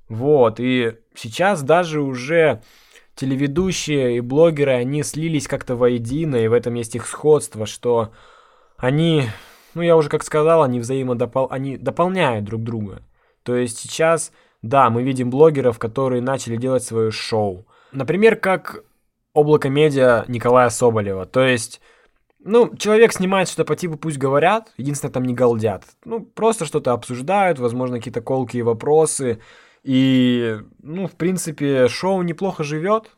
Вот, 0.08 0.60
и 0.60 0.96
сейчас 1.14 1.62
даже 1.62 2.02
уже 2.02 2.62
телеведущие 3.14 4.18
и 4.18 4.20
блогеры, 4.20 4.72
они 4.72 5.02
слились 5.02 5.48
как-то 5.48 5.76
воедино, 5.76 6.36
и 6.36 6.48
в 6.48 6.52
этом 6.52 6.74
есть 6.74 6.94
их 6.94 7.06
сходство, 7.06 7.64
что 7.64 8.12
они, 8.76 9.24
ну 9.74 9.80
я 9.80 9.96
уже 9.96 10.10
как 10.10 10.24
сказал, 10.24 10.62
они 10.62 10.78
взаимодопол... 10.78 11.48
они 11.50 11.78
дополняют 11.78 12.44
друг 12.44 12.62
друга. 12.62 13.02
То 13.44 13.56
есть 13.56 13.78
сейчас, 13.78 14.30
да, 14.60 14.90
мы 14.90 15.02
видим 15.02 15.30
блогеров, 15.30 15.78
которые 15.78 16.20
начали 16.20 16.56
делать 16.56 16.84
свое 16.84 17.10
шоу. 17.10 17.66
Например, 17.92 18.36
как 18.36 18.84
облако 19.38 19.68
медиа 19.68 20.24
Николая 20.28 20.70
Соболева. 20.70 21.26
То 21.26 21.42
есть, 21.42 21.80
ну, 22.40 22.74
человек 22.76 23.12
снимает 23.12 23.48
что-то 23.48 23.64
по 23.64 23.76
типу 23.76 23.96
«Пусть 23.96 24.18
говорят», 24.18 24.72
единственное, 24.76 25.12
там 25.12 25.24
не 25.24 25.34
галдят. 25.34 25.84
Ну, 26.04 26.20
просто 26.24 26.64
что-то 26.64 26.92
обсуждают, 26.92 27.58
возможно, 27.58 27.96
какие-то 27.96 28.20
колкие 28.20 28.62
вопросы. 28.62 29.40
И, 29.82 30.58
ну, 30.82 31.06
в 31.06 31.16
принципе, 31.16 31.88
шоу 31.88 32.22
неплохо 32.22 32.64
живет, 32.64 33.16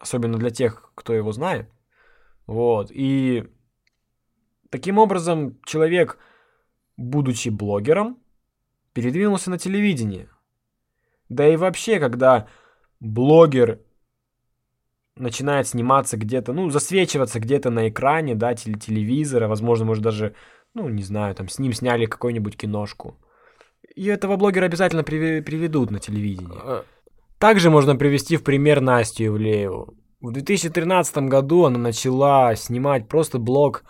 особенно 0.00 0.38
для 0.38 0.50
тех, 0.50 0.92
кто 0.94 1.12
его 1.12 1.32
знает. 1.32 1.70
Вот, 2.46 2.90
и 2.90 3.44
таким 4.70 4.98
образом 4.98 5.58
человек, 5.64 6.18
будучи 6.96 7.48
блогером, 7.48 8.18
передвинулся 8.92 9.50
на 9.50 9.58
телевидение. 9.58 10.28
Да 11.28 11.48
и 11.48 11.56
вообще, 11.56 11.98
когда 11.98 12.48
блогер 13.00 13.80
начинает 15.16 15.66
сниматься 15.66 16.16
где-то, 16.16 16.52
ну, 16.52 16.70
засвечиваться 16.70 17.40
где-то 17.40 17.70
на 17.70 17.88
экране, 17.88 18.34
да, 18.34 18.54
теле 18.54 18.78
телевизора, 18.78 19.48
возможно, 19.48 19.84
может 19.84 20.02
даже, 20.02 20.34
ну, 20.74 20.88
не 20.88 21.02
знаю, 21.02 21.34
там 21.34 21.48
с 21.48 21.58
ним 21.58 21.72
сняли 21.72 22.06
какую-нибудь 22.06 22.56
киношку. 22.56 23.16
И 23.94 24.06
этого 24.06 24.36
блогера 24.36 24.64
обязательно 24.66 25.02
приве- 25.02 25.42
приведут 25.42 25.90
на 25.90 26.00
телевидение. 26.00 26.60
Также 27.38 27.70
можно 27.70 27.96
привести 27.96 28.36
в 28.36 28.42
пример 28.42 28.80
Настю 28.80 29.26
Ивлееву. 29.26 29.94
В 30.20 30.32
2013 30.32 31.28
году 31.28 31.64
она 31.64 31.78
начала 31.78 32.56
снимать 32.56 33.08
просто 33.08 33.38
блог, 33.38 33.84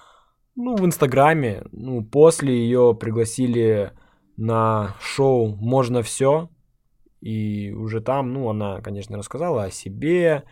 ну, 0.56 0.76
в 0.76 0.84
Инстаграме. 0.84 1.64
Ну, 1.72 2.04
после 2.04 2.54
ее 2.58 2.96
пригласили 2.98 3.92
на 4.36 4.94
шоу 5.00 5.54
«Можно 5.56 6.02
все». 6.02 6.48
И 7.20 7.72
уже 7.72 8.00
там, 8.00 8.32
ну, 8.32 8.50
она, 8.50 8.82
конечно, 8.82 9.16
рассказала 9.16 9.64
о 9.64 9.70
себе, 9.70 10.42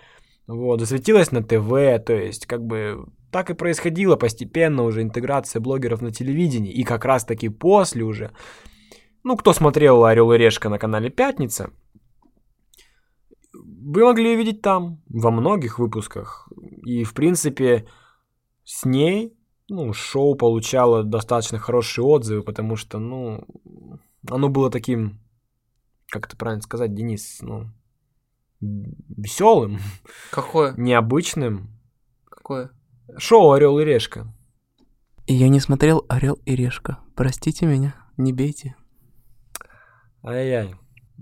вот, 0.47 0.81
засветилась 0.81 1.33
на 1.33 1.43
ТВ, 1.43 2.05
то 2.05 2.13
есть, 2.13 2.47
как 2.47 2.65
бы, 2.65 3.07
так 3.31 3.51
и 3.51 3.55
происходила 3.55 4.17
постепенно 4.17 4.83
уже 4.83 5.03
интеграция 5.03 5.61
блогеров 5.61 6.03
на 6.03 6.13
телевидении. 6.13 6.73
И 6.73 6.85
как 6.85 7.05
раз 7.05 7.25
таки 7.25 7.49
после 7.49 8.05
уже, 8.05 8.33
ну, 9.23 9.37
кто 9.37 9.53
смотрел 9.53 10.05
«Орел 10.05 10.33
и 10.33 10.39
решка» 10.39 10.69
на 10.69 10.79
канале 10.79 11.11
«Пятница», 11.11 11.71
вы 13.53 14.05
могли 14.05 14.35
увидеть 14.35 14.63
там, 14.63 15.03
во 15.09 15.31
многих 15.31 15.79
выпусках. 15.79 16.49
И, 16.85 17.05
в 17.05 17.15
принципе, 17.15 17.87
с 18.65 18.85
ней 18.85 19.37
ну, 19.69 19.93
шоу 19.93 20.35
получало 20.35 21.03
достаточно 21.03 21.59
хорошие 21.59 22.05
отзывы, 22.05 22.43
потому 22.43 22.77
что, 22.77 22.99
ну, 22.99 23.47
оно 24.29 24.49
было 24.49 24.71
таким, 24.71 25.21
как 26.09 26.27
это 26.27 26.37
правильно 26.37 26.63
сказать, 26.63 26.95
Денис, 26.95 27.39
ну, 27.41 27.71
веселым. 28.63 29.79
Какое? 30.31 30.75
Необычным. 30.77 31.69
Какое? 32.31 32.71
Шоу 33.19 33.53
Орел 33.53 33.79
и 33.79 33.85
Решка. 33.85 34.33
Я 35.27 35.49
не 35.49 35.61
смотрел 35.61 36.05
Орел 36.09 36.39
и 36.47 36.57
Решка. 36.57 36.99
Простите 37.15 37.67
меня, 37.67 37.95
не 38.17 38.33
бейте. 38.33 38.77
Ай-яй. 40.25 40.75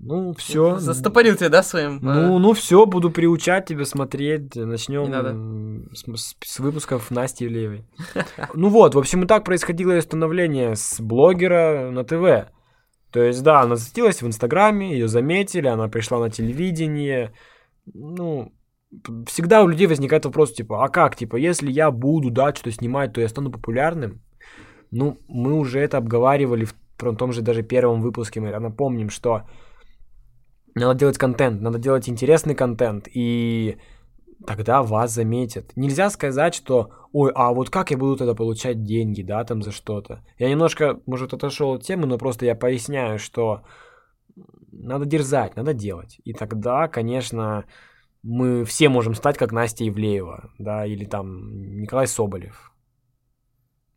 Ну, 0.03 0.33
все. 0.35 0.79
Застопорил 0.79 1.37
тебя, 1.37 1.51
да, 1.51 1.63
своим? 1.63 1.99
Ну, 2.01 2.39
ну 2.39 2.55
все, 2.55 2.87
буду 2.87 3.11
приучать 3.11 3.67
тебя 3.67 3.85
смотреть. 3.85 4.55
Начнем 4.57 5.91
с, 5.93 6.37
с 6.43 6.59
выпусков 6.59 7.11
Насти 7.11 7.45
Ивлеевой. 7.45 7.85
Ну 8.55 8.71
вот, 8.71 8.95
в 8.95 8.99
общем, 8.99 9.25
и 9.25 9.27
так 9.27 9.45
происходило 9.45 9.97
и 9.97 10.01
становление 10.01 10.75
с 10.75 11.01
блогера 11.01 11.91
на 11.91 12.05
ТВ. 12.05 12.51
То 13.13 13.23
есть, 13.23 13.43
да, 13.43 13.63
она 13.63 13.77
засветилась 13.77 14.23
в 14.23 14.27
Инстаграме, 14.27 14.93
ее 14.93 15.09
заметили, 15.09 15.67
она 15.67 15.89
пришла 15.89 16.21
на 16.21 16.31
телевидение. 16.31 17.33
Ну, 17.95 18.53
всегда 19.27 19.63
у 19.63 19.69
людей 19.69 19.87
возникает 19.87 20.25
вопрос, 20.25 20.53
типа, 20.53 20.85
а 20.85 20.89
как, 20.89 21.17
типа, 21.17 21.37
если 21.37 21.71
я 21.73 21.91
буду, 21.91 22.31
да, 22.31 22.55
что-то 22.55 22.71
снимать, 22.71 23.13
то 23.13 23.21
я 23.21 23.29
стану 23.29 23.51
популярным? 23.51 24.21
Ну, 24.91 25.19
мы 25.29 25.53
уже 25.55 25.81
это 25.81 25.99
обговаривали 25.99 26.65
в, 26.65 26.75
том 27.17 27.33
же 27.33 27.43
даже 27.43 27.63
первом 27.63 28.01
выпуске, 28.01 28.41
мы 28.41 28.59
напомним, 28.59 29.11
что 29.11 29.43
надо 30.75 30.99
делать 30.99 31.19
контент, 31.19 31.61
надо 31.61 31.79
делать 31.79 32.09
интересный 32.09 32.55
контент, 32.55 33.09
и 33.15 33.77
тогда 34.47 34.83
вас 34.83 35.13
заметят. 35.13 35.77
Нельзя 35.77 36.11
сказать, 36.11 36.55
что, 36.55 36.91
ой, 37.13 37.33
а 37.35 37.53
вот 37.53 37.71
как 37.71 37.91
я 37.91 37.99
буду 37.99 38.17
тогда 38.17 38.35
получать 38.35 38.85
деньги, 38.85 39.23
да, 39.23 39.45
там 39.45 39.63
за 39.63 39.73
что-то. 39.73 40.25
Я 40.39 40.51
немножко, 40.51 41.01
может, 41.07 41.33
отошел 41.35 41.75
от 41.75 41.83
темы, 41.83 42.07
но 42.07 42.19
просто 42.19 42.47
я 42.47 42.55
поясняю, 42.55 43.19
что 43.19 43.63
надо 44.73 45.05
дерзать, 45.05 45.57
надо 45.57 45.75
делать. 45.75 46.21
И 46.25 46.33
тогда, 46.33 46.89
конечно, 46.89 47.65
мы 48.23 48.65
все 48.65 48.89
можем 48.89 49.15
стать 49.15 49.39
как 49.39 49.53
Настя 49.53 49.89
Ивлеева, 49.89 50.51
да, 50.59 50.87
или 50.87 51.05
там 51.05 51.81
Николай 51.81 52.07
Соболев 52.07 52.70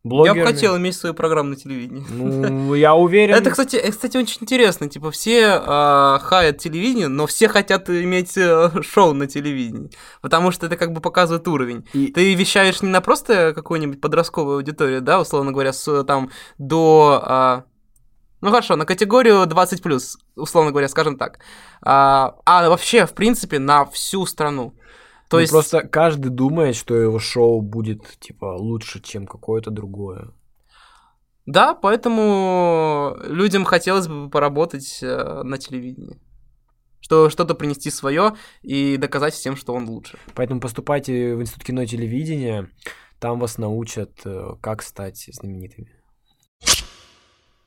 блогерами. 0.04 0.38
Я 0.38 0.44
бы 0.44 0.52
хотел 0.52 0.76
иметь 0.76 0.94
свою 0.94 1.14
программу 1.14 1.50
на 1.50 1.56
телевидении. 1.56 2.04
Ну, 2.10 2.74
я 2.74 2.94
уверен. 2.94 3.34
Это, 3.34 3.50
кстати, 3.50 3.76
э, 3.76 3.90
кстати, 3.90 4.16
очень 4.16 4.38
интересно. 4.42 4.88
Типа, 4.88 5.10
все 5.10 5.60
э, 5.64 6.18
хаят 6.20 6.58
телевидение, 6.58 7.08
но 7.08 7.26
все 7.26 7.48
хотят 7.48 7.88
иметь 7.88 8.36
э, 8.36 8.70
шоу 8.82 9.14
на 9.14 9.26
телевидении. 9.26 9.90
Потому 10.20 10.50
что 10.52 10.66
это 10.66 10.76
как 10.76 10.92
бы 10.92 11.00
показывает 11.00 11.48
уровень. 11.48 11.86
И... 11.94 12.08
Ты 12.08 12.34
вещаешь 12.34 12.82
не 12.82 12.90
на 12.90 13.00
просто 13.00 13.52
какую-нибудь 13.54 14.00
подростковую 14.00 14.56
аудиторию, 14.56 15.00
да, 15.00 15.20
условно 15.20 15.52
говоря, 15.52 15.72
с, 15.72 16.04
там, 16.04 16.30
до... 16.58 17.24
Э, 17.26 17.62
ну 18.42 18.50
хорошо, 18.50 18.76
на 18.76 18.84
категорию 18.84 19.44
20+, 19.46 20.02
условно 20.36 20.70
говоря, 20.70 20.88
скажем 20.88 21.16
так. 21.16 21.38
А, 21.80 22.34
а 22.44 22.68
вообще, 22.68 23.06
в 23.06 23.14
принципе, 23.14 23.58
на 23.58 23.86
всю 23.86 24.26
страну. 24.26 24.74
То 25.28 25.36
ну, 25.36 25.40
есть... 25.40 25.52
Просто 25.52 25.82
каждый 25.82 26.30
думает, 26.30 26.76
что 26.76 26.94
его 26.94 27.18
шоу 27.18 27.60
будет, 27.60 28.18
типа, 28.20 28.56
лучше, 28.58 29.00
чем 29.00 29.26
какое-то 29.26 29.70
другое. 29.70 30.32
Да, 31.46 31.74
поэтому 31.74 33.16
людям 33.24 33.64
хотелось 33.64 34.08
бы 34.08 34.30
поработать 34.30 35.00
э, 35.02 35.42
на 35.42 35.58
телевидении. 35.58 36.18
Что 37.00 37.28
что-то 37.28 37.54
принести 37.54 37.90
свое 37.90 38.34
и 38.62 38.96
доказать 38.96 39.34
всем, 39.34 39.56
что 39.56 39.74
он 39.74 39.86
лучше. 39.86 40.18
Поэтому 40.34 40.60
поступайте 40.60 41.34
в 41.34 41.42
Институт 41.42 41.64
кино 41.64 41.82
и 41.82 41.86
телевидения, 41.86 42.70
там 43.18 43.38
вас 43.38 43.58
научат, 43.58 44.12
э, 44.24 44.54
как 44.62 44.82
стать 44.82 45.28
знаменитыми. 45.32 45.90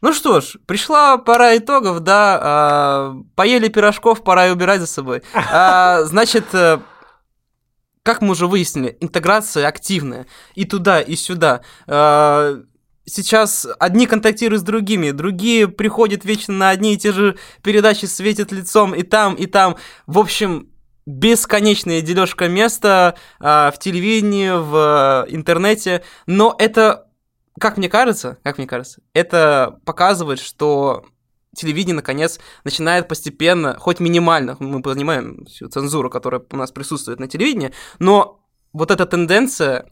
Ну 0.01 0.13
что 0.13 0.41
ж, 0.41 0.57
пришла 0.65 1.17
пора 1.17 1.57
итогов, 1.57 1.99
да. 1.99 3.13
Э, 3.15 3.23
поели 3.35 3.67
пирожков, 3.67 4.23
пора 4.23 4.47
и 4.47 4.51
убирать 4.51 4.81
за 4.81 4.87
собой. 4.87 5.21
Э, 5.33 6.03
значит, 6.05 6.45
как 8.07 8.21
мы 8.21 8.31
уже 8.31 8.47
выяснили, 8.47 8.95
интеграция 9.01 9.67
активная. 9.67 10.27
И 10.55 10.63
туда, 10.63 11.01
и 11.01 11.17
сюда. 11.17 11.59
А, 11.87 12.57
сейчас 13.03 13.67
одни 13.79 14.07
контактируют 14.07 14.61
с 14.61 14.65
другими, 14.65 15.11
другие 15.11 15.67
приходят 15.67 16.23
вечно 16.23 16.53
на 16.53 16.69
одни 16.69 16.93
и 16.93 16.97
те 16.97 17.11
же 17.11 17.37
передачи, 17.63 18.05
светят 18.05 18.53
лицом 18.53 18.95
и 18.95 19.03
там, 19.03 19.35
и 19.35 19.45
там. 19.45 19.75
В 20.05 20.19
общем, 20.19 20.69
бесконечная 21.05 21.99
дележка 21.99 22.47
места 22.47 23.15
а, 23.41 23.71
в 23.71 23.77
телевидении, 23.77 24.51
в 24.51 25.25
интернете. 25.27 26.01
Но 26.27 26.55
это, 26.57 27.09
как 27.59 27.75
мне 27.75 27.89
кажется, 27.89 28.37
как 28.41 28.57
мне 28.57 28.67
кажется, 28.67 29.01
это 29.11 29.81
показывает, 29.83 30.39
что 30.39 31.05
телевидение, 31.57 31.95
наконец, 31.95 32.39
начинает 32.63 33.07
постепенно, 33.07 33.77
хоть 33.79 33.99
минимально, 33.99 34.55
мы 34.59 34.81
понимаем 34.81 35.45
всю 35.45 35.67
цензуру, 35.67 36.09
которая 36.09 36.41
у 36.51 36.55
нас 36.55 36.71
присутствует 36.71 37.19
на 37.19 37.27
телевидении, 37.27 37.73
но 37.99 38.39
вот 38.73 38.91
эта 38.91 39.05
тенденция 39.05 39.89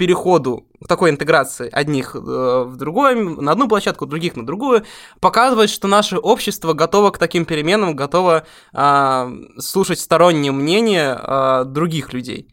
переходу 0.00 0.66
к 0.82 0.88
такой 0.88 1.10
интеграции 1.10 1.68
одних 1.70 2.16
э, 2.16 2.18
в 2.18 2.74
другое, 2.76 3.14
на 3.16 3.52
одну 3.52 3.68
площадку, 3.68 4.06
других 4.06 4.34
на 4.34 4.46
другую, 4.46 4.84
показывает, 5.20 5.68
что 5.68 5.88
наше 5.88 6.16
общество 6.16 6.72
готово 6.72 7.10
к 7.10 7.18
таким 7.18 7.44
переменам, 7.44 7.94
готово 7.94 8.46
э, 8.72 9.30
слушать 9.58 10.00
сторонние 10.00 10.52
мнения 10.52 11.20
э, 11.22 11.64
других 11.66 12.14
людей. 12.14 12.48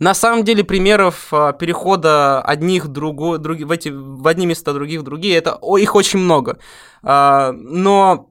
На 0.00 0.14
самом 0.14 0.44
деле 0.44 0.64
примеров 0.64 1.28
а, 1.30 1.52
перехода 1.52 2.40
одних 2.40 2.88
другу, 2.88 3.36
други, 3.38 3.64
в, 3.64 3.70
эти, 3.70 3.90
в 3.90 4.26
одни 4.26 4.46
места, 4.46 4.72
других 4.72 5.02
в 5.02 5.04
другие, 5.04 5.36
это, 5.36 5.58
о, 5.60 5.76
их 5.76 5.94
очень 5.94 6.18
много. 6.18 6.58
А, 7.02 7.52
но 7.52 8.30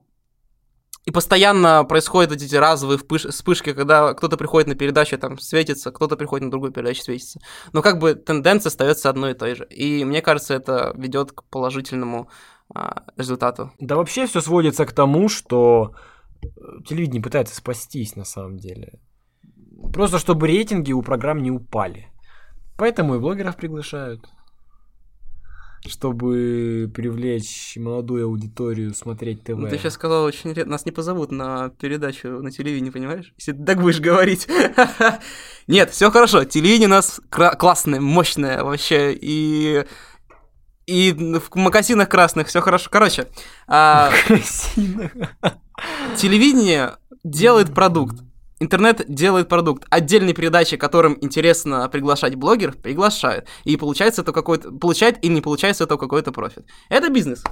и 1.06 1.12
постоянно 1.12 1.84
происходят 1.86 2.32
эти 2.32 2.56
разовые 2.56 2.98
вспышки, 2.98 3.74
когда 3.74 4.16
кто-то 4.16 4.36
приходит 4.36 4.68
на 4.68 4.74
передачу, 4.74 5.18
там 5.20 5.38
светится, 5.38 5.92
кто-то 5.92 6.18
приходит 6.18 6.46
на 6.46 6.52
другую 6.52 6.72
передачу, 6.72 7.04
светится. 7.04 7.40
Но 7.72 7.84
как 7.84 8.00
бы 8.00 8.16
тенденция 8.16 8.70
остается 8.70 9.08
одной 9.08 9.32
и 9.32 9.36
той 9.36 9.54
же. 9.54 9.66
И 9.66 10.04
мне 10.06 10.24
кажется, 10.24 10.56
это 10.56 10.92
ведет 10.96 11.34
к 11.34 11.44
положительному 11.44 12.30
а, 12.74 13.04
результату. 13.16 13.72
Да 13.80 13.96
вообще 13.96 14.26
все 14.26 14.42
сводится 14.42 14.88
к 14.88 14.92
тому, 14.92 15.30
что 15.30 15.94
э, 16.42 16.48
телевидение 16.88 17.22
пытается 17.22 17.56
спастись 17.56 18.16
на 18.16 18.26
самом 18.26 18.58
деле. 18.58 19.00
Просто 19.94 20.20
чтобы 20.20 20.48
рейтинги 20.48 20.92
у 20.92 21.02
программ 21.02 21.42
не 21.42 21.52
упали. 21.52 22.08
Поэтому 22.78 23.16
и 23.16 23.20
блогеров 23.20 23.56
приглашают. 23.56 24.28
Чтобы 25.88 26.92
привлечь 26.94 27.78
молодую 27.78 28.26
аудиторию 28.26 28.94
смотреть 28.94 29.44
ТВ. 29.44 29.52
Ну, 29.56 29.68
ты 29.70 29.78
сейчас 29.78 29.94
сказал 29.94 30.26
очень 30.26 30.52
редко. 30.52 30.70
Нас 30.70 30.86
не 30.86 30.92
позовут 30.92 31.32
на 31.32 31.70
передачу 31.70 32.42
на 32.42 32.52
телевидении, 32.52 32.90
понимаешь? 32.90 33.34
Если 33.38 33.54
ты 33.54 33.64
так 33.64 33.82
будешь 33.82 34.02
говорить. 34.02 34.48
Нет, 35.68 35.92
все 35.92 36.12
хорошо. 36.12 36.44
Телевидение 36.44 36.88
у 36.88 36.92
нас 36.92 37.22
классное, 37.30 38.02
мощное 38.02 38.64
вообще. 38.64 39.14
И 39.14 39.86
и 40.86 41.14
в 41.14 41.56
магазинах 41.56 42.10
красных 42.10 42.48
все 42.48 42.62
хорошо. 42.62 42.90
Короче, 42.92 43.28
а... 43.68 44.12
телевидение 46.18 46.96
делает 47.24 47.74
продукт. 47.74 48.22
Интернет 48.60 49.06
делает 49.08 49.48
продукт. 49.48 49.86
Отдельные 49.90 50.34
передачи, 50.34 50.76
которым 50.76 51.18
интересно 51.22 51.88
приглашать 51.90 52.36
блогеров, 52.36 52.78
приглашают. 52.78 53.48
И 53.64 53.78
получается 53.78 54.22
это 54.22 54.34
какой-то... 54.34 54.72
Получает 54.72 55.24
или 55.24 55.34
не 55.34 55.42
получается 55.42 55.86
это 55.86 55.98
какой-то 55.98 56.32
профит. 56.34 56.66
Это 56.90 57.10
бизнес. 57.10 57.44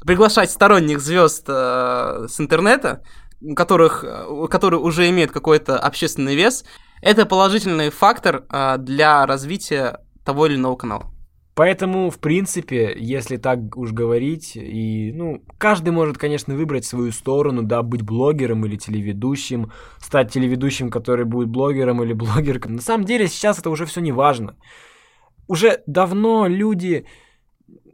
Приглашать 0.00 0.50
сторонних 0.50 1.00
звезд 1.00 1.44
э, 1.48 2.26
с 2.28 2.40
интернета, 2.40 3.02
которых, 3.54 4.02
э, 4.02 4.46
которые 4.50 4.80
уже 4.80 5.08
имеют 5.10 5.30
какой-то 5.30 5.78
общественный 5.78 6.34
вес, 6.34 6.64
это 7.02 7.26
положительный 7.26 7.90
фактор 7.90 8.44
э, 8.50 8.76
для 8.78 9.26
развития 9.26 10.00
того 10.24 10.46
или 10.46 10.56
иного 10.56 10.76
канала. 10.76 11.15
Поэтому, 11.56 12.10
в 12.10 12.18
принципе, 12.18 12.94
если 12.98 13.38
так 13.38 13.78
уж 13.78 13.90
говорить, 13.90 14.56
и, 14.56 15.10
ну, 15.14 15.42
каждый 15.56 15.88
может, 15.88 16.18
конечно, 16.18 16.54
выбрать 16.54 16.84
свою 16.84 17.12
сторону, 17.12 17.62
да, 17.62 17.82
быть 17.82 18.02
блогером 18.02 18.66
или 18.66 18.76
телеведущим, 18.76 19.72
стать 19.98 20.30
телеведущим, 20.30 20.90
который 20.90 21.24
будет 21.24 21.48
блогером 21.48 22.02
или 22.02 22.12
блогеркой. 22.12 22.72
На 22.72 22.82
самом 22.82 23.06
деле, 23.06 23.26
сейчас 23.26 23.58
это 23.58 23.70
уже 23.70 23.86
все 23.86 24.02
не 24.02 24.12
важно. 24.12 24.54
Уже 25.48 25.82
давно 25.86 26.46
люди, 26.46 27.06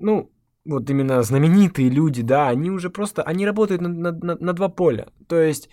ну, 0.01 0.33
вот 0.64 0.90
именно 0.90 1.22
знаменитые 1.22 1.88
люди, 1.88 2.22
да, 2.22 2.48
они 2.48 2.68
уже 2.68 2.90
просто, 2.90 3.22
они 3.22 3.46
работают 3.46 3.81
на, 3.81 3.88
на, 3.88 4.37
на, 4.40 4.53
два 4.55 4.70
поля. 4.70 5.07
То 5.29 5.40
есть 5.40 5.68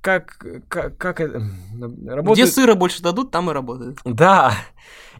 как, 0.00 0.38
как, 0.68 0.96
как 0.96 1.20
это... 1.20 1.42
Где 2.32 2.46
сыра 2.46 2.74
больше 2.74 3.02
дадут, 3.02 3.30
там 3.32 3.50
и 3.50 3.52
работает. 3.52 3.98
Да, 4.06 4.54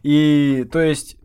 и 0.01 0.65
то 0.71 0.79
есть 0.79 1.17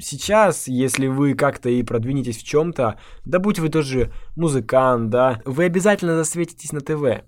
сейчас, 0.00 0.68
если 0.68 1.06
вы 1.06 1.34
как-то 1.34 1.68
и 1.68 1.82
продвинетесь 1.82 2.38
в 2.38 2.44
чем-то, 2.44 2.98
да 3.24 3.38
будь 3.38 3.58
вы 3.58 3.68
тоже 3.68 4.12
музыкант, 4.36 5.10
да, 5.10 5.40
вы 5.44 5.64
обязательно 5.64 6.16
засветитесь 6.16 6.72
на 6.72 6.80
ТВ. 6.80 7.24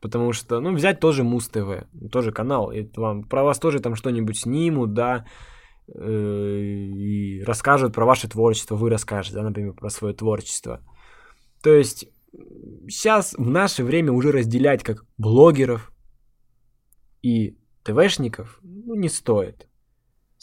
Потому 0.00 0.32
что, 0.32 0.60
ну, 0.60 0.74
взять 0.74 0.98
тоже 0.98 1.22
Муз 1.22 1.48
ТВ, 1.48 1.84
тоже 2.10 2.32
канал, 2.32 2.72
и 2.72 2.88
вам, 2.96 3.22
про 3.22 3.44
вас 3.44 3.58
тоже 3.58 3.78
там 3.78 3.94
что-нибудь 3.94 4.36
снимут, 4.36 4.94
да, 4.94 5.24
э, 5.86 6.60
и 6.60 7.42
расскажут 7.44 7.94
про 7.94 8.04
ваше 8.04 8.28
творчество, 8.28 8.74
вы 8.74 8.90
расскажете, 8.90 9.36
да, 9.36 9.42
например, 9.42 9.74
про 9.74 9.90
свое 9.90 10.12
творчество. 10.12 10.80
То 11.62 11.72
есть 11.72 12.08
сейчас 12.88 13.34
в 13.34 13.48
наше 13.48 13.84
время 13.84 14.12
уже 14.12 14.32
разделять 14.32 14.82
как 14.82 15.04
блогеров 15.18 15.92
и 17.22 17.56
ТВшников 17.84 18.58
ну, 18.62 18.94
не 18.94 19.08
стоит. 19.08 19.68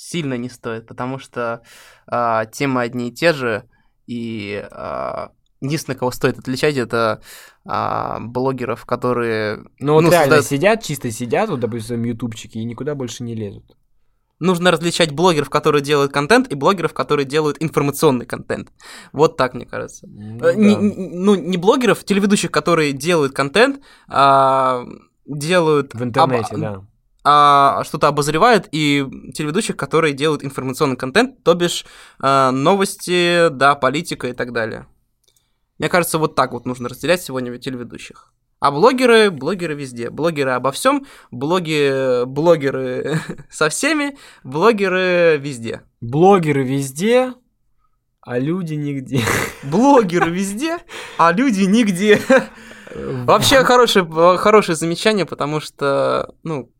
Сильно 0.01 0.35
не 0.35 0.47
стоит, 0.47 0.87
потому 0.87 1.19
что 1.19 1.61
э, 2.09 2.43
темы 2.53 2.83
одни 2.83 3.09
и 3.09 3.11
те 3.11 3.33
же, 3.33 3.65
и 4.07 4.65
э, 4.71 5.27
Единственное, 5.61 5.97
кого 5.97 6.11
стоит 6.11 6.39
отличать, 6.39 6.77
это 6.77 7.21
а, 7.65 8.21
блогеров, 8.21 8.85
которые... 8.85 9.65
Ну, 9.79 9.95
вот 9.95 10.03
ну, 10.05 10.09
реально 10.09 10.37
создают... 10.37 10.45
сидят, 10.45 10.83
чисто 10.83 11.11
сидят, 11.11 11.49
вот, 11.49 11.59
допустим, 11.59 12.01
ютубчики, 12.03 12.59
и 12.59 12.63
никуда 12.63 12.95
больше 12.95 13.23
не 13.23 13.35
лезут. 13.35 13.75
Нужно 14.39 14.71
различать 14.71 15.11
блогеров, 15.11 15.49
которые 15.49 15.81
делают 15.81 16.13
контент, 16.13 16.47
и 16.47 16.55
блогеров, 16.55 16.93
которые 16.93 17.25
делают 17.25 17.57
информационный 17.59 18.25
контент. 18.25 18.71
Вот 19.11 19.35
так, 19.35 19.53
мне 19.53 19.65
кажется. 19.65 20.07
Ну, 20.07 20.45
э, 20.45 20.55
не, 20.55 20.75
да. 20.75 20.81
ну 20.81 21.35
не 21.35 21.57
блогеров, 21.57 22.05
телеведущих, 22.05 22.51
которые 22.51 22.93
делают 22.93 23.33
контент, 23.33 23.83
а 24.07 24.85
делают... 25.25 25.93
В 25.93 26.01
интернете, 26.01 26.55
об... 26.55 26.61
да 26.61 26.88
а, 27.31 27.83
что-то 27.83 28.07
обозревают, 28.07 28.67
и 28.71 29.05
телеведущих, 29.35 29.77
которые 29.77 30.13
делают 30.13 30.43
информационный 30.43 30.95
контент, 30.95 31.43
то 31.43 31.53
бишь 31.53 31.85
а, 32.19 32.49
новости, 32.51 33.49
да, 33.49 33.75
политика 33.75 34.27
и 34.27 34.33
так 34.33 34.51
далее. 34.51 34.87
Мне 35.77 35.89
кажется, 35.89 36.17
вот 36.17 36.33
так 36.33 36.53
вот 36.53 36.65
нужно 36.65 36.89
разделять 36.89 37.21
сегодня 37.21 37.55
телеведущих. 37.59 38.33
А 38.59 38.71
блогеры, 38.71 39.29
блогеры 39.29 39.75
везде. 39.75 40.09
Блогеры 40.09 40.51
обо 40.51 40.71
всем, 40.71 41.05
блоги, 41.29 42.25
блогеры 42.25 43.19
со 43.51 43.69
всеми, 43.69 44.17
блогеры 44.43 45.37
везде. 45.37 45.83
Блогеры 46.01 46.63
везде, 46.63 47.35
а 48.21 48.39
люди 48.39 48.73
нигде. 48.73 49.21
Блогеры 49.63 50.31
везде, 50.31 50.79
а 51.19 51.31
люди 51.31 51.61
нигде. 51.61 52.19
Вообще 52.95 53.63
хорошее, 53.63 54.05
хорошее 54.37 54.75
замечание, 54.75 55.27
потому 55.27 55.59
что, 55.59 56.33
ну, 56.41 56.71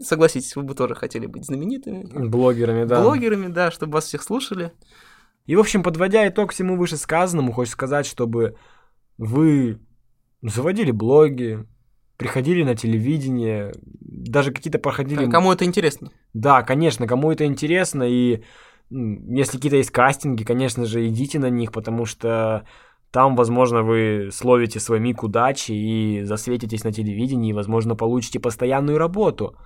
согласитесь, 0.00 0.56
вы 0.56 0.62
бы 0.62 0.74
тоже 0.74 0.94
хотели 0.94 1.26
быть 1.26 1.44
знаменитыми. 1.44 2.04
Блогерами, 2.28 2.84
да. 2.84 3.02
Блогерами, 3.02 3.48
да, 3.48 3.70
чтобы 3.70 3.94
вас 3.94 4.04
всех 4.04 4.22
слушали. 4.22 4.72
И, 5.46 5.56
в 5.56 5.60
общем, 5.60 5.82
подводя 5.82 6.28
итог 6.28 6.52
всему 6.52 6.76
вышесказанному, 6.76 7.52
хочется 7.52 7.74
сказать, 7.74 8.06
чтобы 8.06 8.56
вы 9.16 9.78
заводили 10.42 10.90
блоги, 10.90 11.66
приходили 12.16 12.62
на 12.64 12.74
телевидение, 12.74 13.72
даже 14.00 14.52
какие-то 14.52 14.78
проходили... 14.78 15.30
Кому 15.30 15.52
это 15.52 15.64
интересно? 15.64 16.10
Да, 16.34 16.62
конечно, 16.62 17.06
кому 17.06 17.32
это 17.32 17.46
интересно, 17.46 18.02
и 18.02 18.42
если 18.90 19.56
какие-то 19.56 19.76
есть 19.76 19.90
кастинги, 19.90 20.44
конечно 20.44 20.84
же, 20.84 21.06
идите 21.08 21.38
на 21.38 21.48
них, 21.48 21.72
потому 21.72 22.04
что 22.04 22.66
там, 23.10 23.36
возможно, 23.36 23.82
вы 23.82 24.30
словите 24.32 24.80
свой 24.80 25.00
миг 25.00 25.22
удачи 25.22 25.72
и 25.72 26.24
засветитесь 26.24 26.84
на 26.84 26.92
телевидении, 26.92 27.50
и, 27.50 27.54
возможно, 27.54 27.94
получите 27.96 28.38
постоянную 28.38 28.98
работу. 28.98 29.56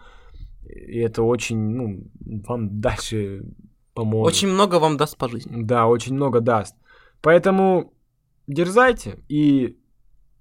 И 0.73 0.99
это 0.99 1.23
очень, 1.23 1.59
ну, 1.59 2.11
вам 2.49 2.81
дальше 2.81 3.45
поможет. 3.95 4.35
Очень 4.35 4.49
много 4.49 4.77
вам 4.79 4.97
даст 4.97 5.17
по 5.17 5.29
жизни. 5.29 5.63
Да, 5.63 5.87
очень 5.87 6.15
много 6.15 6.41
даст. 6.41 6.77
Поэтому 7.21 7.93
дерзайте 8.47 9.19
и... 9.29 9.79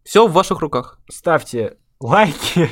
Все 0.03 0.27
в 0.27 0.33
ваших 0.33 0.61
руках. 0.61 0.99
Ставьте 1.11 1.77
лайки, 1.99 2.69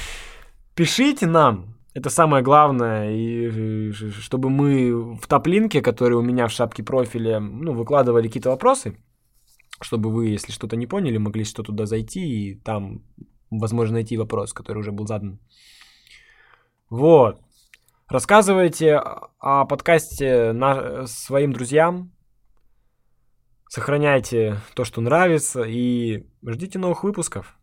пишите 0.74 1.26
нам. 1.26 1.76
Это 1.94 2.08
самое 2.08 2.42
главное, 2.42 3.14
и 3.14 3.92
чтобы 3.92 4.48
мы 4.48 5.14
в 5.14 5.26
топлинке, 5.26 5.82
который 5.82 6.14
у 6.14 6.22
меня 6.22 6.48
в 6.48 6.52
шапке 6.52 6.82
профиля, 6.82 7.38
ну, 7.38 7.74
выкладывали 7.74 8.28
какие-то 8.28 8.48
вопросы, 8.48 8.96
чтобы 9.82 10.10
вы, 10.10 10.28
если 10.28 10.52
что-то 10.52 10.76
не 10.76 10.86
поняли, 10.86 11.18
могли 11.18 11.44
что 11.44 11.62
туда 11.62 11.84
зайти 11.84 12.20
и 12.20 12.54
там, 12.54 13.02
возможно, 13.50 13.94
найти 13.94 14.16
вопрос, 14.16 14.54
который 14.54 14.78
уже 14.78 14.90
был 14.90 15.06
задан. 15.06 15.38
Вот. 16.92 17.40
Рассказывайте 18.06 18.96
о 18.98 19.64
подкасте 19.64 20.52
на... 20.52 21.06
своим 21.06 21.54
друзьям. 21.54 22.12
Сохраняйте 23.66 24.58
то, 24.74 24.84
что 24.84 25.00
нравится, 25.00 25.62
и 25.62 26.26
ждите 26.46 26.78
новых 26.78 27.02
выпусков. 27.02 27.58